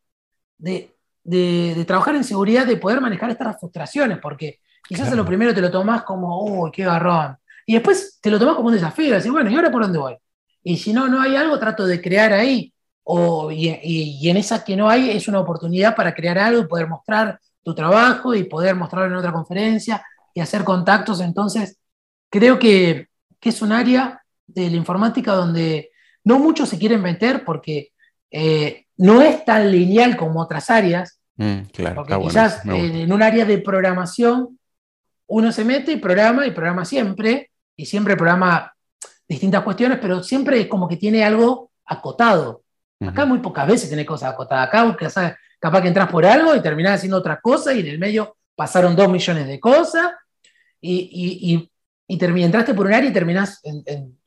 [0.57, 5.61] de, trabajar en seguridad, de poder manejar estas frustraciones, porque quizás en lo primero te
[5.61, 7.37] lo tomás como, uy, qué garrón.
[7.67, 10.17] Y después te lo tomás como un desafío, decir, bueno, ¿y ahora por dónde voy?
[10.63, 12.73] Y si no, no hay algo, trato de crear ahí
[13.07, 16.87] o, y, en esa que no hay es una oportunidad para crear algo y poder
[16.87, 21.21] mostrar tu trabajo y poder mostrarlo en otra conferencia y hacer contactos.
[21.21, 21.77] Entonces,
[22.29, 23.07] creo que,
[23.41, 25.91] es un área de la informática donde
[26.23, 27.91] no muchos se quieren meter porque
[28.31, 31.19] eh, no es tan lineal como otras áreas.
[31.35, 34.57] Mm, claro, porque quizás en un área de programación
[35.27, 38.73] uno se mete y programa y programa siempre, y siempre programa
[39.27, 42.64] distintas cuestiones, pero siempre es como que tiene algo acotado.
[43.01, 44.67] Acá muy pocas veces tenés cosas acotadas.
[44.67, 48.37] Acá capaz que entras por algo y terminás haciendo otra cosa y en el medio
[48.55, 50.13] pasaron dos millones de cosas
[50.79, 51.09] y,
[51.53, 51.71] y,
[52.07, 53.61] entraste por un área y terminás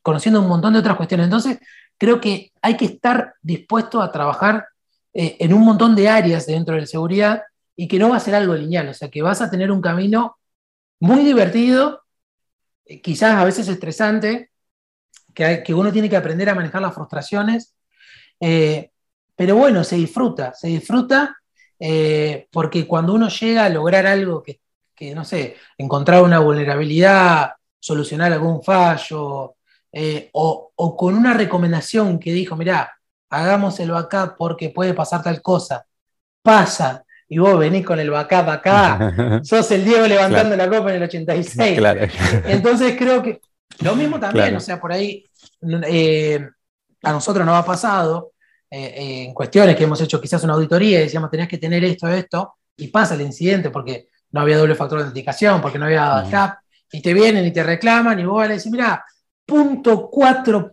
[0.02, 1.24] conociendo un montón de otras cuestiones.
[1.24, 1.58] Entonces,
[1.96, 4.66] creo que hay que estar dispuesto a trabajar
[5.14, 7.42] eh, en un montón de áreas dentro de la seguridad
[7.76, 9.80] y que no va a ser algo lineal, o sea, que vas a tener un
[9.80, 10.38] camino
[11.00, 12.02] muy divertido,
[12.84, 14.50] eh, quizás a veces estresante,
[15.34, 17.77] que, que uno tiene que aprender a manejar las frustraciones
[18.40, 18.90] eh,
[19.34, 21.36] pero bueno, se disfruta, se disfruta
[21.78, 24.60] eh, porque cuando uno llega a lograr algo que,
[25.14, 29.54] no sé, encontrar una vulnerabilidad, solucionar algún fallo,
[29.92, 32.92] eh, o, con una recomendación que dijo, mirá,
[33.30, 35.86] hagámoselo acá porque puede pasar tal cosa,
[36.42, 40.96] pasa, y vos venís con el backup acá, sos el Diego levantando la copa en
[40.96, 41.78] el 86.
[42.46, 43.40] Entonces creo que
[43.80, 45.24] lo mismo también, o sea, por ahí
[47.02, 48.32] a nosotros nos ha pasado
[48.70, 51.82] eh, eh, en cuestiones que hemos hecho quizás una auditoría y decíamos, tenías que tener
[51.84, 55.86] esto, esto, y pasa el incidente porque no había doble factor de autenticación, porque no
[55.86, 56.58] había backup,
[56.92, 59.04] y te vienen y te reclaman, y vos le decís, mira,
[59.46, 60.72] punto 4,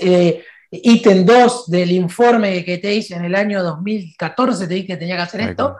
[0.00, 4.96] eh, ítem 2 del informe que te hice en el año 2014, te dije que
[4.96, 5.76] tenía que hacer esto.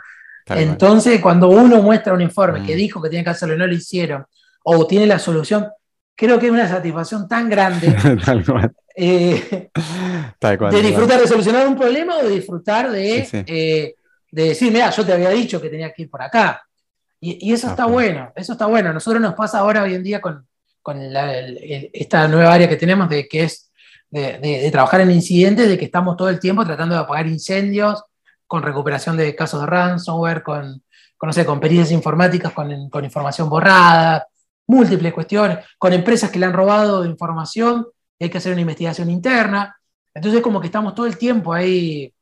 [0.46, 3.74] Entonces, cuando uno muestra un informe que dijo que tenía que hacerlo y no lo
[3.74, 4.24] hicieron,
[4.64, 5.68] o tiene la solución,
[6.16, 7.94] creo que es una satisfacción tan grande
[9.00, 9.70] eh,
[10.40, 13.94] de disfrutar de solucionar un problema o de disfrutar de, eh,
[14.32, 16.64] de decir, mira, yo te había dicho que tenía que ir por acá.
[17.20, 18.92] Y, eso está bueno, eso está bueno.
[18.92, 20.46] Nosotros nos pasa ahora hoy en día con,
[20.82, 23.70] con esta nueva área que tenemos de que es
[24.10, 28.02] de, trabajar en incidentes, de que estamos todo el tiempo tratando de apagar incendios,
[28.48, 30.82] con recuperación de casos de ransomware, con,
[31.16, 34.26] con, no con pericias informáticas, con, con información borrada,
[34.66, 37.86] múltiples cuestiones, con empresas que le han robado información
[38.24, 39.76] hay que hacer una investigación interna.
[40.12, 42.12] Entonces como que estamos todo el tiempo ahí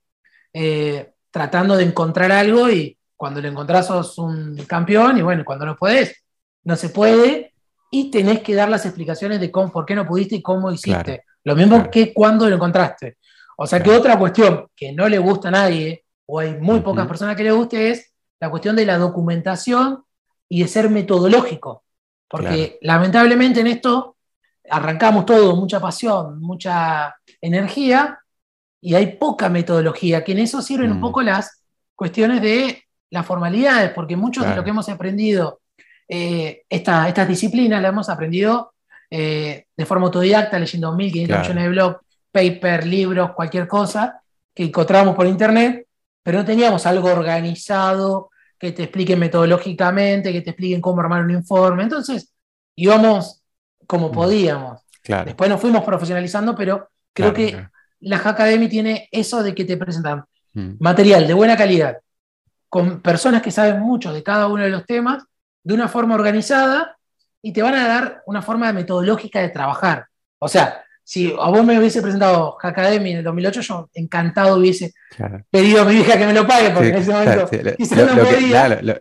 [0.52, 5.64] eh, tratando de encontrar algo y cuando lo encontrás sos un campeón y bueno, cuando
[5.64, 6.22] no podés,
[6.64, 7.54] no se puede
[7.90, 11.24] y tenés que dar las explicaciones de cómo, por qué no pudiste y cómo hiciste.
[11.44, 13.16] lo mismo que cuando lo encontraste.
[13.56, 17.06] O sea que otra cuestión que no le gusta a nadie, o hay muy pocas
[17.06, 20.04] personas que le guste, es la cuestión de la documentación
[20.48, 21.84] y de ser metodológico.
[22.28, 24.15] Porque lamentablemente en esto
[24.70, 28.18] arrancamos todo, mucha pasión, mucha energía,
[28.80, 31.00] y hay poca metodología, que en eso sirven un mm.
[31.00, 31.62] poco las
[31.94, 35.60] cuestiones de las formalidades, porque muchos de lo que hemos aprendido,
[36.08, 38.74] eh, estas disciplinas las hemos aprendido
[39.10, 42.00] eh, de forma autodidacta, leyendo 1500 millones de blogs,
[42.30, 44.20] paper, libros, cualquier cosa
[44.54, 45.86] que encontramos por internet,
[46.22, 51.30] pero no teníamos algo organizado que te expliquen metodológicamente, que te expliquen cómo armar un
[51.30, 51.82] informe.
[51.82, 52.32] Entonces,
[52.74, 53.42] íbamos
[53.86, 54.82] como podíamos.
[55.24, 57.68] Después nos fuimos profesionalizando, pero creo que
[58.00, 60.74] la Hackademy tiene eso de que te presentan mm.
[60.80, 61.98] material de buena calidad,
[62.68, 65.24] con personas que saben mucho de cada uno de los temas,
[65.62, 66.96] de una forma organizada,
[67.42, 70.06] y te van a dar una forma metodológica de trabajar.
[70.38, 74.92] O sea, si a vos me hubiese presentado Hackademy en el 2008, yo encantado hubiese
[75.52, 77.42] pedido a mi hija que me lo pague, porque en ese momento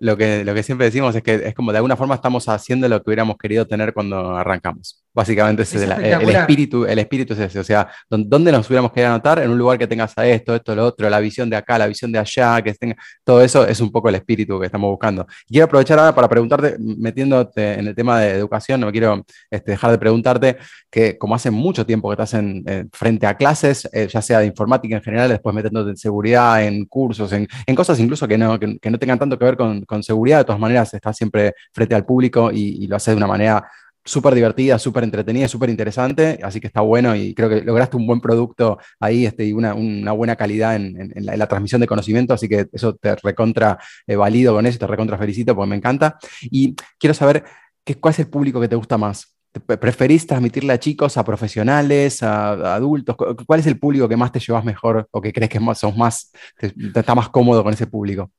[0.01, 2.87] lo, que, lo, que, siempre decimos es que es como de alguna forma estamos haciendo
[2.87, 5.03] lo que hubiéramos querido tener cuando arrancamos.
[5.15, 7.59] Básicamente ese es, el, espíritu, el espíritu es ese.
[7.59, 9.39] O sea, ¿dónde nos hubiéramos querido anotar?
[9.39, 11.87] En un lugar que tengas a esto, esto, lo otro, la visión de acá, la
[11.87, 12.97] visión de allá, que tenga.
[13.23, 15.25] Todo eso es un poco el espíritu que estamos buscando.
[15.47, 19.91] quiero aprovechar ahora para preguntarte, metiéndote en el tema de educación, no quiero este, dejar
[19.91, 20.57] de preguntarte
[20.91, 24.47] que, como hace mucho tiempo que estás en, frente a clases, eh, ya sea de
[24.47, 28.89] informática en general, después metiéndote en seguridad, en cursos, en, cosas incluso que no, que,
[28.89, 32.51] no tengan tanto que ver con, seguridad, de todas maneras, estás siempre frente al público
[32.51, 33.65] y, y lo haces de una manera
[34.05, 38.05] súper divertida, súper entretenida, súper interesante, así que está bueno y creo que lograste un
[38.05, 42.67] buen producto ahí este, y una, buena calidad en, la, transmisión de conocimiento, así que
[42.71, 46.17] eso te recontra eh, valido con eso, te recontra felicito porque me encanta.
[46.43, 47.43] Y quiero saber
[47.83, 49.35] qué, cuál es el público que te gusta más.
[49.79, 53.15] ¿Preferís transmitirle a chicos, a profesionales, a, adultos?
[53.47, 55.95] ¿Cuál es el público que más te llevas mejor o que crees que más, sos
[55.95, 58.29] más, te, está más cómodo con ese público?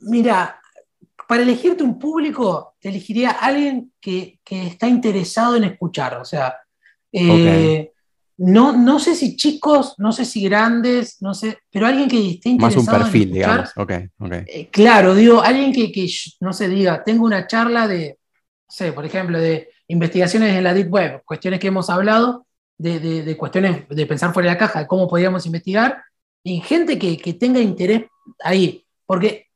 [0.00, 0.59] Mira,
[1.30, 6.16] para elegirte un público, te elegiría a alguien que, está interesado en escuchar.
[6.16, 6.56] O sea,
[7.12, 7.92] eh,
[8.38, 12.48] no, no sé si chicos, no sé si grandes, no sé, pero alguien que esté
[12.48, 12.84] interesado.
[12.84, 13.70] Más un perfil, digamos.
[14.48, 18.18] Eh, claro, digo, alguien que, no se diga, tengo una charla de,
[18.68, 22.44] no sé, por ejemplo, de investigaciones en la Deep Web, cuestiones que hemos hablado,
[22.76, 26.02] de, cuestiones de pensar fuera de la caja, de cómo podríamos investigar,
[26.42, 28.06] y gente que, que tenga interés
[28.42, 28.84] ahí.
[29.06, 29.49] Porque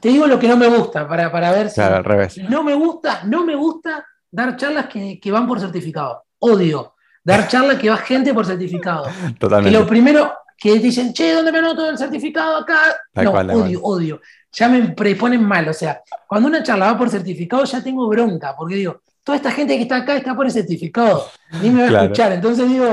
[0.00, 1.76] te digo lo que no me gusta para, ver si.
[1.76, 2.38] Claro, al revés.
[2.48, 6.24] No me gusta, no me gusta dar charlas que, van por certificado.
[6.40, 9.06] Odio dar charlas que va gente por certificado.
[9.38, 9.76] Totalmente.
[9.76, 12.96] Y lo primero que dicen, che, ¿dónde me anoto el certificado acá?
[13.14, 14.20] no, odio, odio.
[14.52, 15.68] Ya me preponen mal.
[15.68, 19.52] O sea, cuando una charla va por certificado, ya tengo bronca, porque digo, toda esta
[19.52, 21.26] gente que está acá está por el certificado,
[21.60, 22.32] ni me va a escuchar.
[22.32, 22.86] Entonces digo,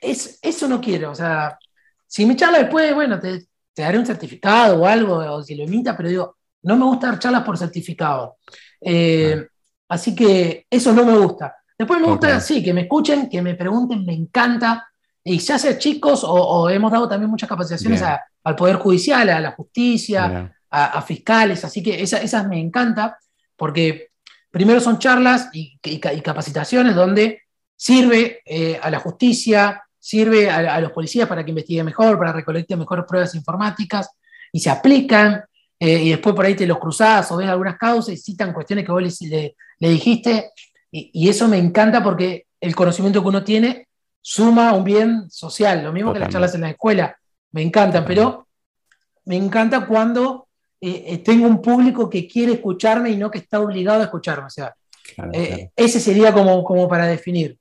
[0.00, 1.10] es, eso no quiero.
[1.10, 1.58] O sea,
[2.06, 3.47] si mi charla después, bueno, te,
[3.78, 7.06] te daré un certificado o algo, o si lo imita, pero digo, no me gusta
[7.06, 8.38] dar charlas por certificado.
[8.80, 9.46] Eh,
[9.88, 11.54] así que eso no me gusta.
[11.78, 14.88] Después me gusta, sí, que me escuchen, que me pregunten, me encanta.
[15.22, 19.52] Y ya sea chicos o, hemos dado también muchas capacitaciones al Poder Judicial, a la
[19.52, 23.16] justicia, a, fiscales, así que esas me encanta,
[23.54, 24.08] porque
[24.50, 27.42] primero son charlas y, capacitaciones donde
[27.76, 32.78] sirve eh, a la justicia, sirve a, los policías para que investiguen mejor, para recolecten
[32.78, 34.08] mejores pruebas informáticas
[34.52, 35.42] y se aplican.
[35.80, 38.84] Eh, y después por ahí te los cruzás o ves algunas causas y citan cuestiones
[38.84, 40.50] que vos le, dijiste.
[40.90, 43.88] Y, eso me encanta porque el conocimiento que uno tiene
[44.20, 45.82] suma un bien social.
[45.82, 47.16] Lo mismo que las charlas en la escuela.
[47.52, 48.46] Me encantan, pero
[49.24, 50.48] me encanta cuando
[50.80, 54.46] eh, eh, tengo un público que quiere escucharme y no que está obligado a escucarme.
[54.46, 54.74] O sea,
[55.74, 57.58] ese sería como, como para definir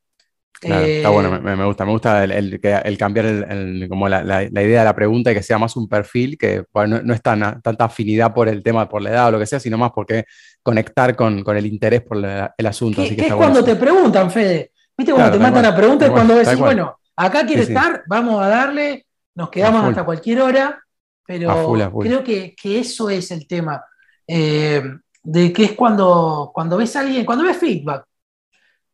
[0.61, 4.79] está bueno, eh, me, gusta, me gusta el, el, cambiar el, como la, la, idea
[4.79, 8.33] de la pregunta y que sea más un perfil, que no, es tan, tanta afinidad
[8.33, 10.25] por el tema, por la edad o lo que sea, sino más porque
[10.63, 13.01] conectar con, con el interés por el asunto.
[13.01, 14.71] Así que es cuando te preguntan, Fede.
[14.97, 16.05] ¿Viste cuando te matan la pregunta?
[16.05, 20.81] Es cuando decís, bueno, acá quiere estar, vamos a darle, nos quedamos hasta cualquier hora,
[21.25, 23.83] pero creo que, que, eso es el tema.
[24.27, 24.81] Eh,
[25.23, 28.05] de que es cuando, cuando ves a alguien, cuando ves feedback,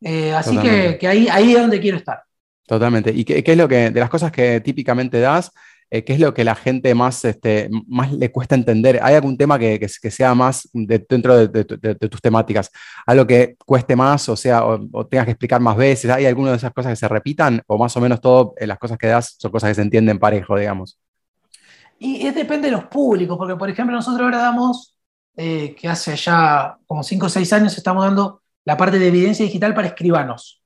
[0.04, 2.24] eh, así que, ahí, ahí es donde quiero estar.
[2.68, 3.12] Totalmente.
[3.12, 5.52] ¿Y qué, es lo que, de las cosas que típicamente das,
[5.90, 9.00] eh, qué es lo que la gente más, este, más le cuesta entender?
[9.02, 11.64] ¿Hay algún tema que, que, sea más dentro de,
[12.10, 12.70] tus temáticas?
[13.06, 16.12] ¿Algo que cueste más, o sea, o, tengas que explicar más veces?
[16.12, 17.62] ¿Hay alguna de esas cosas que se repitan?
[17.68, 20.20] ¿O más o menos todas eh, las cosas que das son cosas que se entienden
[20.20, 21.00] parejo, digamos?
[22.00, 24.98] Y depende de los públicos, porque por ejemplo nosotros ahora damos,
[25.36, 29.74] que hace ya como 5 o 6 años estamos dando la parte de evidencia digital
[29.74, 30.62] para escribanos,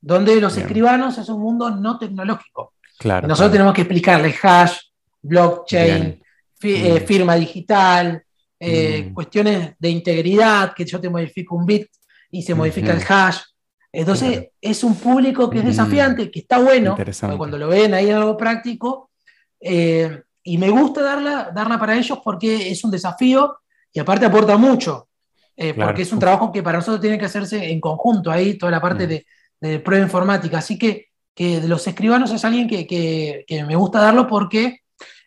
[0.00, 2.74] donde los escribanos es un mundo no tecnológico.
[2.98, 4.78] Claro, nosotros tenemos que explicarle hash,
[5.22, 6.20] blockchain,
[6.62, 6.96] mm.
[7.06, 8.22] firma digital,
[8.60, 9.12] mm.
[9.14, 11.86] cuestiones de integridad, que yo te modifico un bit
[12.30, 13.38] y se modifica el hash.
[13.90, 16.96] Entonces, es un público que es desafiante, que está bueno,
[17.36, 19.10] cuando lo ven ahí algo práctico,
[19.60, 23.58] y me gusta darla, darla para ellos porque es un desafío
[23.92, 25.07] y aparte aporta mucho,
[25.60, 28.70] eh, porque es un trabajo que para nosotros tiene que hacerse en conjunto, ahí toda
[28.70, 29.66] la parte mm.
[29.66, 30.58] de, prueba informática.
[30.58, 34.82] Así que, que de los escribanos es alguien que, me gusta darlo porque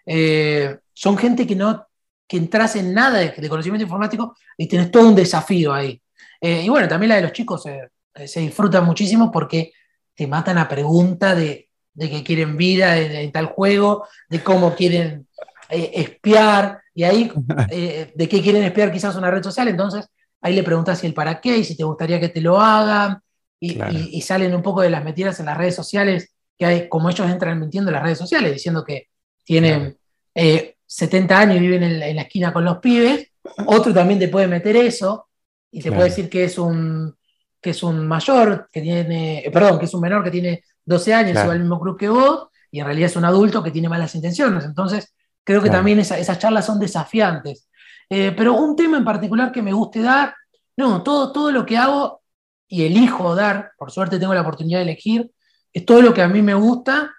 [0.05, 1.85] eh, son gente que no
[2.25, 6.01] que entras en nada de, conocimiento informático y tienes todo un desafío ahí.
[6.39, 9.73] Eh, y bueno, también la de los chicos se disfruta muchísimo porque
[10.15, 11.67] te matan a pregunta de,
[11.99, 15.27] que quieren vida en, tal juego, de cómo quieren
[15.69, 17.31] espiar, y ahí,
[18.15, 19.67] ¿de qué quieren espiar quizás una red social?
[19.67, 20.07] Entonces,
[20.41, 23.21] ahí le preguntas si el para qué y si te gustaría que te lo hagan.
[23.59, 27.29] Y, salen un poco de las mentiras en las redes sociales, que hay, como ellos
[27.29, 29.09] entran mintiendo en las redes sociales, diciendo que
[29.43, 29.97] tienen
[30.33, 33.27] 70 eh, años y viven en, la esquina con los pibes.
[33.67, 35.27] Otro también te puede meter eso
[35.69, 37.15] y te puede decir que es un
[37.61, 41.13] que es un mayor, que tiene, eh, perdón, que es un menor que tiene 12
[41.13, 43.69] años y va al mismo club que vos, y en realidad es un adulto que
[43.69, 44.65] tiene malas intenciones.
[44.65, 47.67] Entonces, Creo que también esas charlas son desafiantes.
[48.13, 50.35] Eh, pero un tema en particular que me guste dar,
[50.75, 52.21] no, todo, todo lo que hago
[52.67, 55.31] y elijo dar, por suerte tengo la oportunidad de elegir,
[55.71, 57.13] es todo lo que a mí me gusta.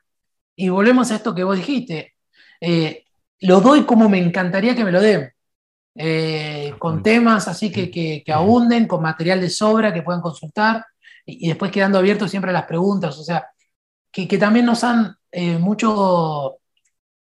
[0.55, 2.15] Y volvemos a esto que vos dijiste.
[2.61, 3.07] Eh,
[3.41, 5.33] lo doy como me encantaría que me lo den.
[5.95, 10.85] Eh, con temas así que, que, abunden, con material de sobra que puedan consultar
[11.25, 13.19] y, después quedando abiertos siempre a las preguntas.
[13.19, 13.47] O sea,
[14.11, 15.17] que, también nos han
[15.59, 16.59] mucho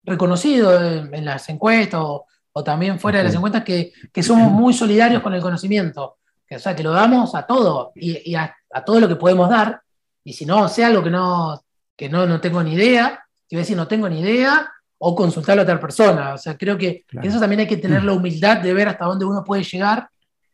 [0.03, 0.75] reconocido
[1.13, 2.25] en, las encuestas o,
[2.61, 6.17] también fuera de las encuestas que, somos muy solidarios con el conocimiento.
[6.45, 8.53] Que, o sea, que lo damos a todo y, a,
[8.85, 9.81] todo lo que podemos dar.
[10.23, 11.63] Y si no, sea algo que no,
[11.95, 15.63] que no, no tengo ni idea, si decir no tengo ni idea, o consultarlo a
[15.63, 16.33] otra persona.
[16.33, 19.25] O sea, creo que eso también hay que tener la humildad de ver hasta dónde
[19.25, 20.09] uno puede llegar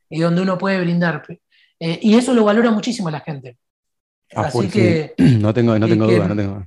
[0.10, 1.24] y dónde uno puede brindar.
[1.80, 3.58] Eh, y eso lo valora muchísimo la gente.
[4.34, 5.16] Así que.
[5.18, 6.66] No tengo, no tengo duda, no tengo.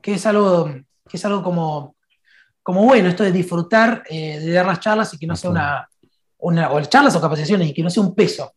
[0.00, 0.70] Que es algo
[1.08, 1.96] que es algo como,
[2.64, 5.88] como bueno, esto de disfrutar eh, de dar las charlas y que no sea una,
[6.38, 8.52] una, o charlas o capacitaciones y que no sea un peso.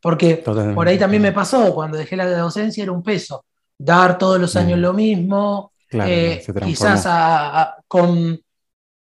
[0.00, 3.44] Porque por ahí también me pasó, cuando dejé la docencia era un peso.
[3.76, 8.40] Dar todos los años lo mismo, eh, quizás con,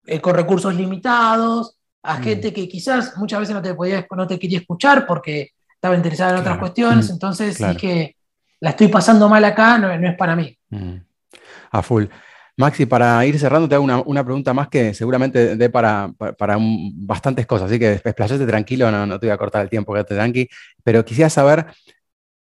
[0.05, 2.23] eh, con recursos limitados, a mm.
[2.23, 6.31] gente que quizás muchas veces no te, podía, no te quería escuchar porque estaba interesada
[6.33, 8.17] en otras cuestiones, entonces dije,
[8.59, 10.57] la estoy pasando mal acá, no, no es para mí.
[10.69, 10.97] Mm.
[11.71, 12.05] A full.
[12.57, 17.45] Maxi, para ir cerrando, te hago una, pregunta más que seguramente dé para, para, bastantes
[17.45, 20.47] cosas, así que desplayate tranquilo, no, no, te voy a cortar el tiempo, quédate tranqui,
[20.83, 21.65] pero quisiera saber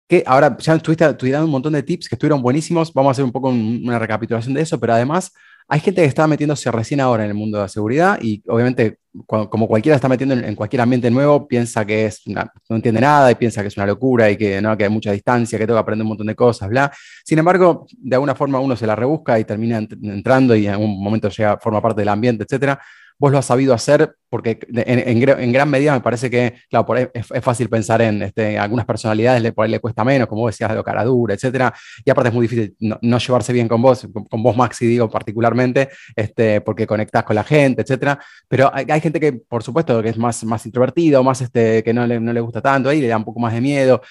[0.07, 3.25] que ahora ya estuviste estudiando un montón de tips que estuvieron buenísimos, vamos a hacer
[3.25, 5.31] un poco una recapitulación de eso, pero además
[5.73, 8.97] hay gente que está metiéndose recién ahora en el mundo de la seguridad y obviamente
[9.25, 13.35] como cualquiera está metiendo en, cualquier ambiente nuevo, piensa que es no entiende nada y
[13.35, 14.75] piensa que es una locura y que, ¿no?
[14.77, 16.91] que hay mucha distancia, que tengo que aprender un montón de cosas, bla.
[17.23, 21.01] Sin embargo, de alguna forma uno se la rebusca y termina entrando y en algún
[21.01, 22.77] momento llega, forma parte del ambiente, etcétera
[23.21, 27.69] vos lo has sabido hacer, porque en, gran medida me parece que, claro, es, fácil
[27.69, 31.35] pensar en este, algunas personalidades, por ahí le cuesta menos, como decías, de cara dura,
[31.35, 31.71] etcétera,
[32.03, 35.89] y aparte es muy difícil no, llevarse bien con vos, con, vos Maxi, digo, particularmente,
[36.15, 40.17] este, porque conectás con la gente, etcétera, pero hay, gente que, por supuesto, que es
[40.17, 43.17] más, más introvertido, más este, que no le, no le gusta tanto, ahí le da
[43.17, 44.01] un poco más de miedo,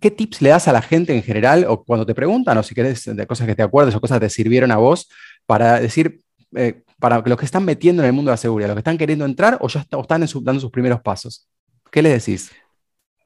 [0.00, 2.74] ¿Qué tips le das a la gente en general o cuando te preguntan o si
[2.74, 5.08] querés de cosas que te acuerdes o cosas que te sirvieron a vos
[5.46, 6.20] para decir,
[6.54, 8.98] eh, para los que están metiendo en el mundo de la seguridad, los que están
[8.98, 11.48] queriendo entrar o ya están dando sus primeros pasos?
[11.90, 12.52] ¿Qué les decís?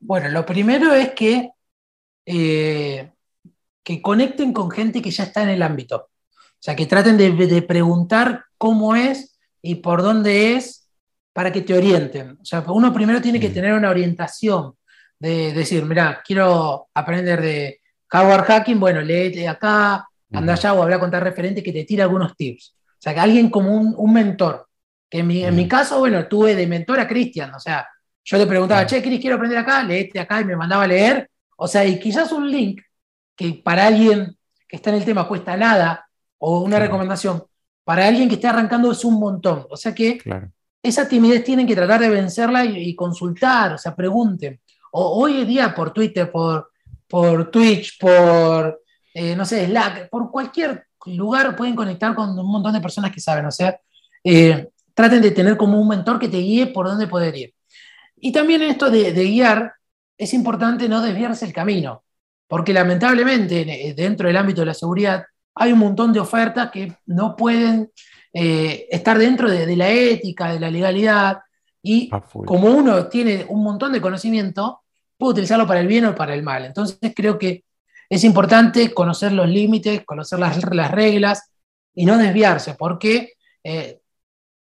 [0.00, 1.50] Bueno, lo primero es que,
[2.26, 3.12] eh,
[3.82, 5.96] que conecten con gente que ya está en el ámbito.
[5.96, 10.88] O sea, que traten de, preguntar cómo es y por dónde es
[11.32, 12.38] para que te orienten.
[12.40, 13.54] O sea, uno primero tiene que mm.
[13.54, 14.74] tener una orientación
[15.18, 20.98] de decir, mira, quiero aprender de hardware hacking, bueno, léete acá, anda allá o habla
[20.98, 22.76] con tal referente que te tire algunos tips.
[23.02, 24.68] O sea, que alguien como un, mentor.
[25.10, 27.52] Que en mi, en mi, caso, bueno, tuve de mentor a Cristian.
[27.52, 27.84] O sea,
[28.22, 31.28] yo le preguntaba, che, Cris, quiero aprender acá, leete acá y me mandaba a leer.
[31.56, 32.80] O sea, y quizás un link
[33.34, 34.36] que para alguien
[34.68, 36.06] que está en el tema cuesta nada,
[36.38, 37.42] o una recomendación,
[37.82, 39.66] para alguien que esté arrancando es un montón.
[39.68, 40.20] O sea que
[40.80, 44.60] esa timidez tienen que tratar de vencerla y, consultar, o sea, pregunten.
[44.92, 46.70] O, hoy en día por Twitter, por,
[47.08, 48.80] por Twitch, por,
[49.12, 53.20] eh, no sé, Slack, por cualquier lugar pueden conectar con un montón de personas que
[53.20, 53.46] saben.
[53.46, 53.78] O sea,
[54.24, 57.54] eh, traten de tener como un mentor que te guíe por dónde poder ir.
[58.16, 59.72] Y también esto de, guiar,
[60.16, 62.04] es importante no desviarse el camino,
[62.46, 65.24] porque lamentablemente dentro del ámbito de la seguridad
[65.54, 67.90] hay un montón de ofertas que no pueden
[68.32, 71.38] eh, estar dentro de, la ética, de la legalidad,
[71.82, 72.08] y
[72.46, 74.82] como uno tiene un montón de conocimiento,
[75.18, 76.64] puede utilizarlo para el bien o para el mal.
[76.64, 77.64] Entonces creo que
[78.12, 80.60] es importante conocer los límites, conocer las,
[80.90, 81.50] reglas
[81.94, 83.32] y no desviarse, porque
[83.64, 84.00] eh,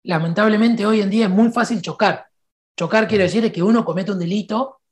[0.04, 2.26] lamentablemente hoy en día es muy fácil chocar.
[2.76, 4.82] Chocar quiere decir que uno comete un delito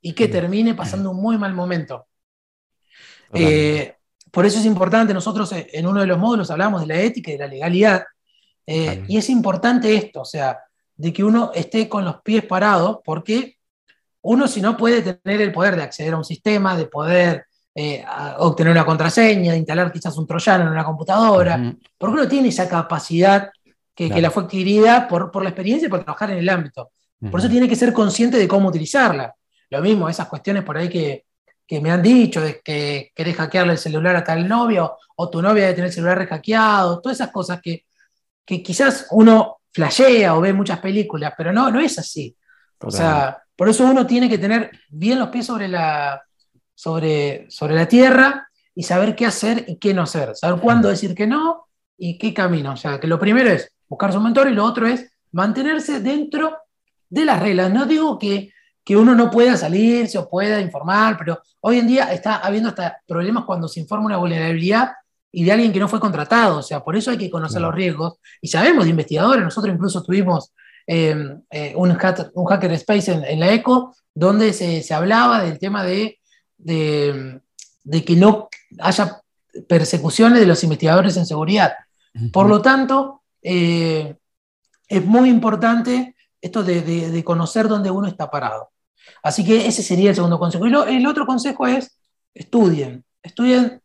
[0.00, 2.06] y que termine pasando un muy mal momento.
[3.32, 3.96] Eh,
[4.30, 7.32] por eso es importante, nosotros eh, en uno de los módulos hablamos de la ética
[7.32, 8.04] y de la legalidad,
[8.64, 10.60] eh, y es importante esto, o sea,
[10.94, 13.58] de que uno esté con los pies parados, porque
[14.20, 17.46] uno si no puede tener el poder de acceder a un sistema, de poder
[18.38, 23.50] obtener una contraseña, instalar quizás un troyano en una computadora, porque uno tiene esa capacidad
[23.94, 26.90] que, la fue adquirida por, por, la experiencia y por trabajar en el ámbito.
[27.30, 29.34] Por eso tiene que ser consciente de cómo utilizarla.
[29.70, 31.24] Lo mismo, esas cuestiones por ahí que,
[31.66, 35.40] que me han dicho de que querés hackearle el celular a tal novio o tu
[35.40, 37.86] novia debe tener el celular hackeado, todas esas cosas que,
[38.44, 42.36] que quizás uno flashea o ve muchas películas, pero no, no es así.
[42.80, 46.22] O sea, por eso uno tiene que tener bien los pies sobre la,
[46.74, 51.14] sobre, sobre la tierra y saber qué hacer y qué no hacer, saber cuándo decir
[51.14, 51.66] que no
[51.96, 52.72] y qué camino.
[52.72, 56.56] O sea, que lo primero es buscar su mentor y lo otro es mantenerse dentro
[57.08, 57.72] de las reglas.
[57.72, 58.50] No digo que
[58.84, 63.00] que uno no pueda salirse o pueda informar, pero hoy en día está habiendo hasta
[63.06, 64.92] problemas cuando se informa una vulnerabilidad
[65.32, 67.74] y de alguien que no fue contratado, o sea, por eso hay que conocer los
[67.74, 68.18] riesgos.
[68.40, 70.52] Y sabemos de investigadores, nosotros incluso tuvimos
[70.86, 75.82] em, eh, un, hacker, un, hacker, space en, la ECO, donde se, hablaba del tema
[75.82, 76.20] de,
[76.64, 77.40] de,
[78.04, 78.48] que no
[78.80, 79.20] haya
[79.68, 81.74] persecuciones de los investigadores en seguridad.
[82.32, 84.16] Por lo tanto, eh,
[84.88, 88.70] es muy importante esto de, conocer dónde uno está parado.
[89.22, 90.66] Así que ese sería el segundo consejo.
[90.66, 91.98] Y el otro consejo es,
[92.34, 93.80] estudien, estudien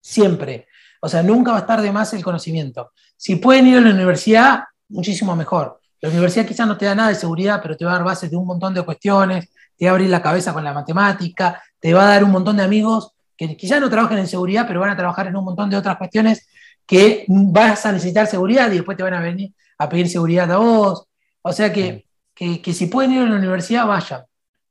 [0.00, 0.66] siempre.
[1.00, 2.92] O sea, nunca va a estar de más el conocimiento.
[3.16, 5.80] Si pueden ir a la universidad, muchísimo mejor.
[6.00, 8.30] La universidad quizás no te da nada de seguridad, pero te va a dar bases
[8.30, 11.94] de un montón de cuestiones, te va a abrir la cabeza con la matemática, te
[11.94, 14.90] va a dar un montón de amigos que quizás no trabajen en seguridad, pero van
[14.90, 16.48] a trabajar en un montón de otras cuestiones
[16.86, 20.56] que vas a necesitar seguridad y después te van a venir a pedir seguridad a
[20.56, 21.06] vos.
[21.42, 24.22] O sea que, que si pueden ir a la universidad, vayan.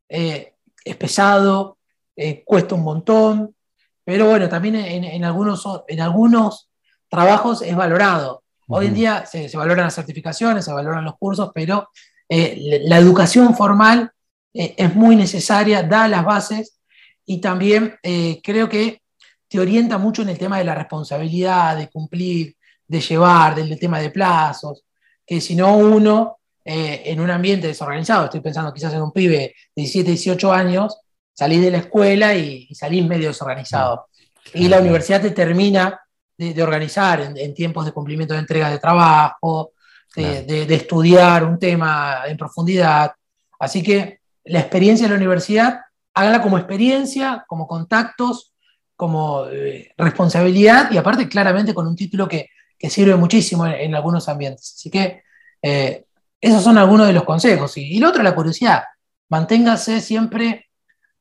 [0.10, 0.53] Eh,
[0.84, 1.78] es pesado,
[2.16, 3.55] eh, cuesta un montón,
[4.03, 6.70] pero bueno, también en, algunos, en algunos
[7.10, 8.43] trabajos es valorado.
[8.70, 11.89] Hoy en día se, valoran las certificaciones, se valoran los cursos, pero
[12.30, 14.12] eh, la educación formal
[14.53, 16.76] es muy necesaria, da las bases
[17.28, 17.95] y también
[18.41, 19.01] creo que
[19.47, 22.55] te orienta mucho en el tema de la responsabilidad, de cumplir,
[22.88, 24.84] de llevar, del tema de plazos,
[25.25, 26.38] que si no uno
[26.69, 28.25] eh, en un ambiente desorganizado.
[28.25, 30.97] Estoy pensando quizás en un pibe de 17, 18 años,
[31.34, 34.07] salís de la escuela y, salís medio desorganizado.
[34.53, 35.97] Y la universidad te termina
[36.38, 39.71] de, organizar en, tiempos de cumplimiento de entregas de trabajo,
[40.13, 43.13] de, estudiar un tema en profundidad.
[43.57, 45.80] Así que la experiencia de la universidad,
[46.18, 48.53] hágala como experiencia, como contactos,
[48.95, 52.49] como eh, responsabilidad y aparte claramente con un título que,
[52.89, 54.76] sirve muchísimo en, algunos ambientes.
[54.76, 55.24] Así que
[55.61, 56.05] eh,
[56.39, 57.76] esos son algunos de los consejos.
[57.78, 58.84] Y, y lo otro, la curiosidad.
[59.30, 60.68] Manténgase siempre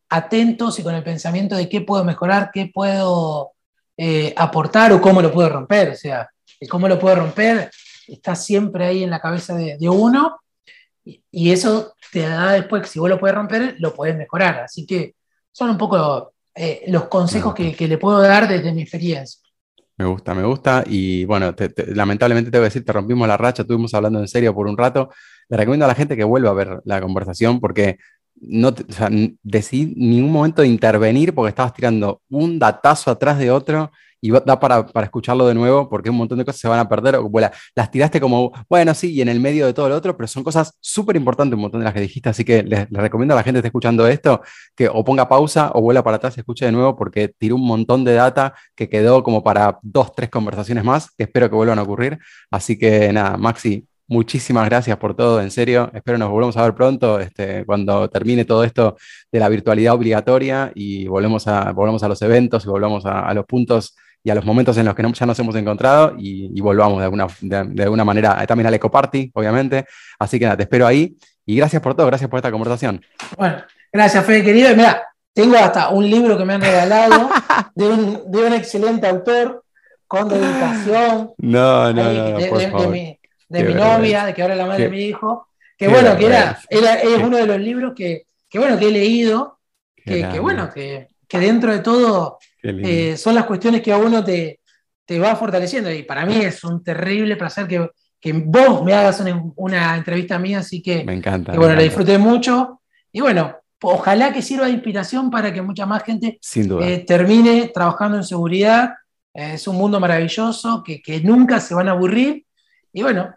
[0.08, 3.52] atentos y con el pensamiento de qué puedo mejorar, qué puedo
[3.96, 5.90] eh, aportar o cómo lo puedo romper.
[5.90, 6.28] O sea,
[6.60, 7.70] el cómo lo puedo romper
[8.06, 10.38] está siempre ahí en la cabeza de, uno
[11.30, 14.60] y, eso te da después, si vos lo puedes romper, lo puedes mejorar.
[14.60, 15.14] Así que
[15.52, 19.40] son un poco eh, los consejos que, que, le puedo dar desde mi experiencia.
[19.96, 20.84] Me gusta, me gusta.
[20.86, 21.54] Y bueno,
[21.86, 24.76] lamentablemente te voy a decir, te rompimos la racha, estuvimos hablando en serio por un
[24.76, 25.10] rato.
[25.48, 27.98] Le recomiendo a la gente que vuelva a ver la conversación porque
[28.34, 29.08] no o sea,
[29.42, 33.90] decidí ni un momento de intervenir porque estabas tirando un datazo atrás de otro
[34.20, 36.88] y da para, para, escucharlo de nuevo porque un montón de cosas se van a
[36.88, 37.16] perder.
[37.16, 37.30] O,
[37.74, 40.42] las tiraste como, bueno, sí, y en el medio de todo lo otro, pero son
[40.44, 42.28] cosas súper importantes un montón de las que dijiste.
[42.28, 44.40] Así que les, recomiendo a la gente que esté escuchando esto
[44.74, 47.66] que o ponga pausa o vuela para atrás y escuche de nuevo porque tiró un
[47.66, 51.78] montón de data que quedó como para dos, tres conversaciones más que espero que vuelvan
[51.78, 52.18] a ocurrir.
[52.50, 55.90] Así que nada, Maxi, Muchísimas gracias por todo, en serio.
[55.92, 58.96] Espero nos volvamos a ver pronto este, cuando termine todo esto
[59.32, 63.44] de la virtualidad obligatoria y volvemos a, volvemos a los eventos y volvamos a los
[63.46, 63.96] puntos
[64.26, 67.28] y a los momentos en los que ya nos hemos encontrado y, volvamos de alguna,
[67.40, 69.86] de, alguna manera también al Eco Party, obviamente.
[70.18, 73.00] Así que nada, te espero ahí y gracias por todo, gracias por esta conversación.
[73.38, 73.62] Bueno,
[73.92, 74.74] gracias Fede, querido.
[74.74, 75.00] mira,
[75.32, 77.30] tengo hasta un libro que me han regalado
[77.76, 79.62] de un, de un excelente autor
[80.08, 81.30] con dedicación.
[81.38, 82.36] No, no, no.
[82.36, 85.46] De, de, mi, de mi novia, de que ahora es la madre de mi hijo.
[85.78, 89.60] Que bueno, que era, es uno de los libros que, que, bueno, que he leído,
[89.94, 94.24] que, que bueno, que, que dentro de todo eh, son las cuestiones que a uno
[94.24, 94.60] te,
[95.04, 95.90] te va fortaleciendo.
[95.90, 99.22] Y para mí es un terrible placer que, que vos me hagas
[99.56, 101.52] una, entrevista mía, así que, me encanta.
[101.54, 102.80] bueno, la disfruté mucho.
[103.12, 108.16] Y bueno, ojalá que sirva de inspiración para que mucha más gente eh, termine trabajando
[108.16, 108.90] en seguridad.
[109.34, 112.44] Eh, es un mundo maravilloso, que, que, nunca se van a aburrir.
[112.92, 113.34] Y bueno,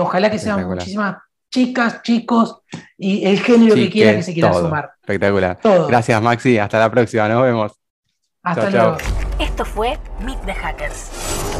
[0.00, 1.16] ojalá que sean muchísimas
[1.50, 2.62] chicas, chicos
[2.96, 4.92] y el género que quiera que se quiera sumar.
[5.00, 5.58] Espectacular.
[5.88, 6.58] Gracias, Maxi.
[6.58, 7.28] Hasta la próxima.
[7.28, 7.72] Nos vemos.
[8.42, 8.96] Hasta luego.
[9.38, 11.10] Esto fue Meet the Hackers.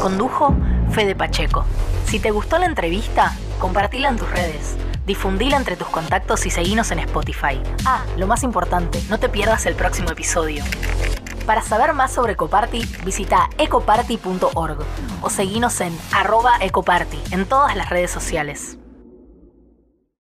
[0.00, 0.54] Condujo
[0.90, 1.64] Fede Pacheco.
[2.06, 4.76] Si te gustó la entrevista, compartila en tus redes.
[5.06, 7.60] Difundila entre tus contactos y seguinos en Spotify.
[7.84, 10.64] Ah, lo más importante, no te pierdas el próximo episodio.
[11.46, 14.78] Para saber más sobre Ecoparty, visita ecoparty.org
[15.22, 18.76] o seguinos en arroba ecoparty en todas las redes sociales.